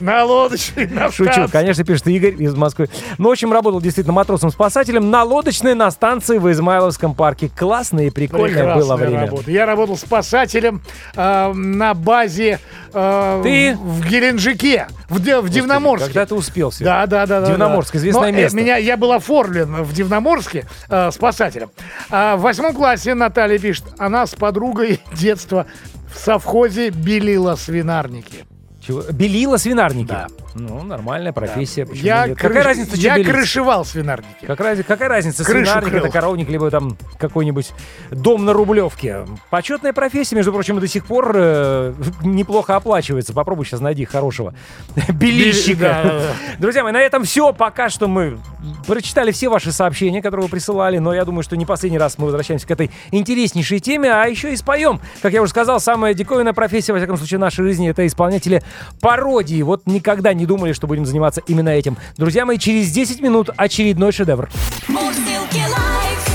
[0.00, 2.88] На лодочной, на Шучу, конечно, пишет Игорь из Москвы.
[3.18, 7.48] Ну, в общем, работал действительно матросом-спасателем на лодочной на станции в Измайловском парке.
[7.56, 9.20] Классное и прикольное Прекрасная было время.
[9.26, 9.50] работа.
[9.50, 10.82] Я работал спасателем
[11.14, 12.58] э, на базе
[12.92, 13.76] э, Ты?
[13.80, 16.06] в Геленджике, в, в Дивноморске.
[16.08, 16.84] Когда ты успел все?
[16.84, 17.46] Да, да, да.
[17.46, 17.98] Дивноморск, да.
[17.98, 18.56] известное Но, э, место.
[18.56, 21.70] меня, я был оформлен в Дивноморске э, спасателем.
[22.10, 25.66] А в восьмом классе Наталья пишет, она с подругой детства
[26.10, 28.46] в совхозе белила свинарники.
[28.80, 29.02] Чего?
[29.12, 30.08] Белила свинарники.
[30.08, 30.28] Да.
[30.58, 31.84] Ну, нормальная профессия.
[31.84, 32.38] почему Я, нет?
[32.38, 33.32] крыш- Какая разница, я что белить?
[33.32, 34.46] крышевал свинарники.
[34.46, 36.04] Как раз- какая разница, Крышу свинарник крыл.
[36.04, 37.72] это коровник, либо там какой-нибудь
[38.10, 39.26] дом на Рублевке.
[39.50, 41.92] Почетная профессия, между прочим, и до сих пор э,
[42.22, 43.34] неплохо оплачивается.
[43.34, 44.54] Попробуй сейчас найди хорошего
[45.12, 45.80] белильщика.
[45.80, 46.26] Да, да, да.
[46.58, 47.52] Друзья мои, на этом все.
[47.52, 48.38] Пока что мы
[48.86, 52.24] прочитали все ваши сообщения, которые вы присылали, но я думаю, что не последний раз мы
[52.26, 55.00] возвращаемся к этой интереснейшей теме, а еще и споем.
[55.22, 58.62] Как я уже сказал, самая диковинная профессия, во всяком случае, в нашей жизни, это исполнители
[59.00, 59.62] пародии.
[59.62, 61.96] Вот никогда не думали, что будем заниматься именно этим.
[62.16, 64.48] Друзья мои, через 10 минут очередной шедевр.
[64.88, 66.28] Мурзилки Live.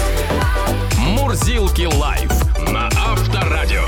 [0.97, 2.31] Мурзилки Live
[2.69, 3.81] на Авторадио.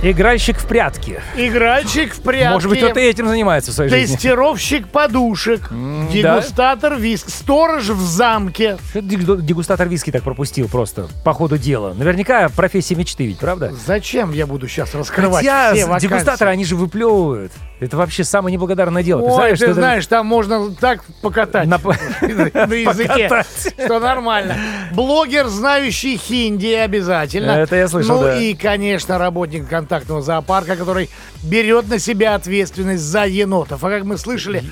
[0.00, 1.20] Игральщик в прятки.
[1.36, 2.52] Игральщик в прятки.
[2.52, 4.14] Может быть, кто-то этим занимается в своей жизни.
[4.14, 8.78] Тестировщик подушек, дегустатор виски, сторож в замке.
[8.90, 11.94] Что дегустатор виски так пропустил просто по ходу дела?
[11.94, 13.72] Наверняка профессия мечты ведь, правда?
[13.86, 16.06] Зачем я буду сейчас раскрывать Хотя все вакансии?
[16.06, 17.50] дегустаторы, они же выплевывают.
[17.80, 19.20] Это вообще самое неблагодарное дело.
[19.22, 23.74] Ой, ты что это- знаешь, там можно так покатать На- на языке, Покатать.
[23.84, 24.56] что нормально.
[24.92, 27.52] Блогер, знающий хинди обязательно.
[27.52, 28.36] Это я слышал, Ну да.
[28.40, 31.08] и, конечно, работник контактного зоопарка, который
[31.44, 33.84] берет на себя ответственность за енотов.
[33.84, 34.64] А как мы слышали,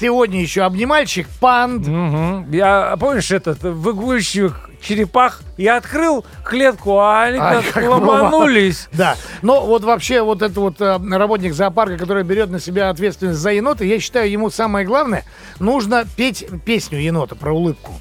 [0.00, 1.86] сегодня еще обнимальщик панд.
[1.86, 2.50] Мгм.
[2.50, 8.88] Я, помнишь, этот, выгуливающих черепах, я открыл клетку, а они А, как как ломанулись.
[8.92, 13.38] Да, но вот вообще вот этот вот э, работник зоопарка, который берет на себя ответственность
[13.38, 15.24] за енота, я считаю, ему самое главное,
[15.58, 17.92] нужно петь песню енота про улыбку.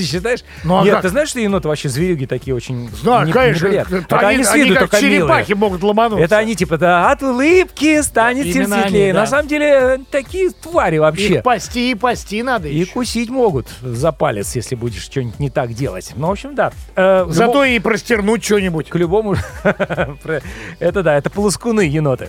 [0.00, 0.44] Ты считаешь?
[0.64, 1.02] Ну, а Нет, как?
[1.02, 4.00] ты знаешь, что еноты вообще зверюги такие очень Знаю, не- конечно, неприятные?
[4.02, 5.18] это они, они с они виду как только милые.
[5.20, 6.24] черепахи могут ломануться.
[6.24, 9.12] Это они типа, да, от улыбки станет Именно они, светлее.
[9.12, 9.20] да.
[9.20, 11.34] На самом деле, такие твари вообще.
[11.36, 12.92] Их пасти и пасти надо И еще.
[12.92, 16.12] кусить могут за палец, если будешь что-нибудь не так делать.
[16.16, 16.72] Ну, в общем, да.
[16.96, 18.88] Э, Зато любом- и простернуть что-нибудь.
[18.88, 19.36] к любому...
[20.78, 22.28] Это да, это полоскуны еноты.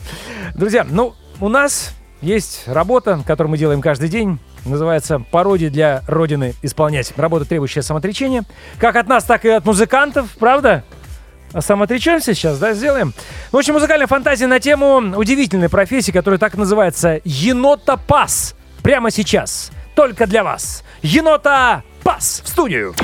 [0.56, 4.40] Друзья, ну, у нас есть работа, которую мы делаем каждый день.
[4.66, 7.14] Называется «Пародии для Родины исполнять».
[7.18, 8.44] Работа, требующая самоотречения.
[8.78, 10.84] Как от нас, так и от музыкантов, правда?
[11.60, 13.14] самоотречемся сейчас, да, сделаем?
[13.52, 18.56] В общем, музыкальная фантазия на тему удивительной профессии, которая так называется енотопас.
[18.82, 19.72] Прямо сейчас.
[19.96, 20.84] Только для вас.
[21.02, 22.96] Енота пас в студию.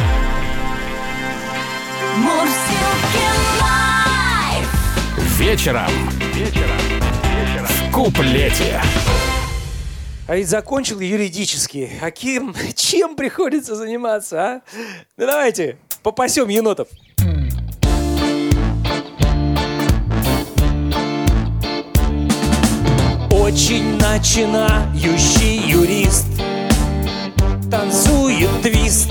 [3.62, 5.38] Live.
[5.38, 5.92] Вечером.
[6.34, 6.78] Вечером.
[7.66, 8.82] В куплете.
[10.28, 11.90] А ведь закончил юридически.
[12.02, 14.62] А кем, чем приходится заниматься, а?
[15.16, 16.90] Ну давайте, попасем енотов.
[23.32, 26.28] Очень начинающий юрист
[27.72, 29.10] Танцует твист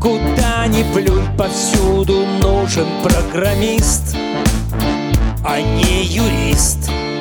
[0.00, 4.14] Куда ни плюнь, повсюду нужен программист
[5.42, 7.17] А не юрист был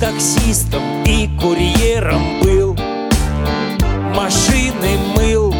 [0.00, 2.76] таксистом и курьером был.
[4.14, 5.54] Машины мыл.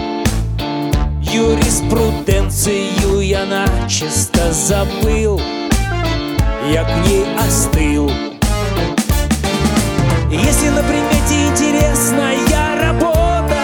[1.20, 5.40] Юриспруденцию я начисто забыл.
[6.72, 8.10] Я к ней остыл.
[10.30, 12.36] Если на примете интересная
[12.82, 13.56] работа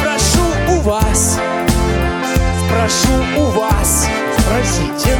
[0.00, 1.38] Спрошу у вас
[2.66, 5.16] Спрошу у вас Спросите.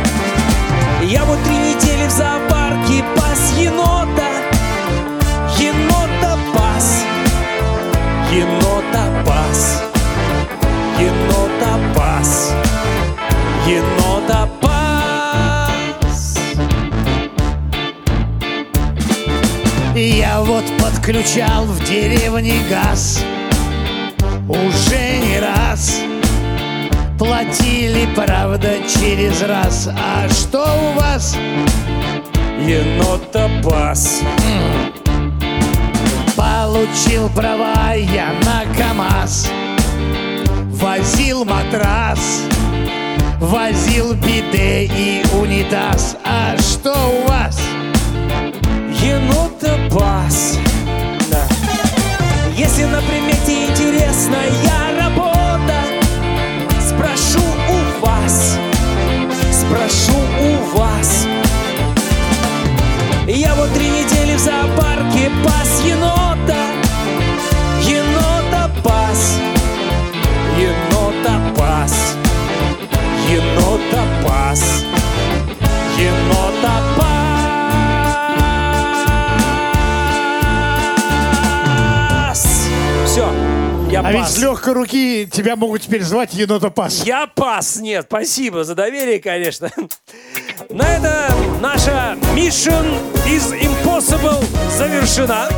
[1.05, 4.06] я вот три недели в зоопарке пас енота
[19.97, 23.25] Я вот подключал в деревне газ.
[24.47, 26.01] Уже не раз
[27.19, 29.89] Платили, правда, через раз.
[29.89, 31.35] А что у вас?
[32.61, 34.21] Енота пас
[36.37, 39.51] Получил права я на КамАЗ.
[40.73, 42.43] Возил матрас
[43.41, 46.19] Возил биде и унитаз.
[46.23, 47.59] А что у вас?
[49.07, 50.59] Енота пас
[51.31, 51.47] Да.
[52.57, 54.51] Если на примете интересная
[84.07, 84.35] я А ведь пас.
[84.35, 87.03] с легкой руки тебя могут теперь звать енота пас.
[87.05, 87.77] Я пас.
[87.77, 89.71] Нет, спасибо за доверие, конечно.
[90.71, 94.45] На это наша Mission is Impossible
[94.77, 95.49] завершена.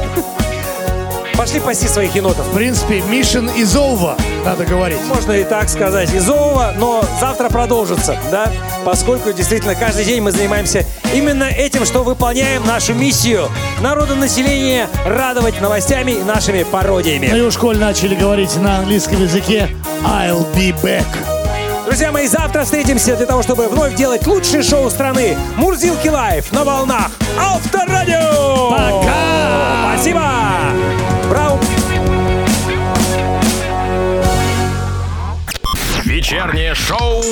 [1.48, 2.46] Пошли паси своих енотов.
[2.48, 4.98] В принципе, mission is over, надо говорить.
[5.06, 8.52] Можно и так сказать, из Ова, но завтра продолжится, да?
[8.84, 10.84] Поскольку действительно каждый день мы занимаемся
[11.14, 13.48] именно этим, что выполняем нашу миссию
[13.80, 17.30] народонаселение радовать новостями и нашими пародиями.
[17.32, 19.70] Ну и школе начали говорить на английском языке
[20.04, 21.37] I'll be back.
[21.88, 26.62] Друзья мои, завтра встретимся для того, чтобы вновь делать лучшее шоу страны Мурзилки Live на
[26.62, 27.10] волнах
[27.40, 28.68] Авторадио!
[28.70, 29.94] Пока!
[29.94, 30.22] Спасибо!
[31.30, 31.58] Браво!
[36.04, 37.22] Вечернее шоу.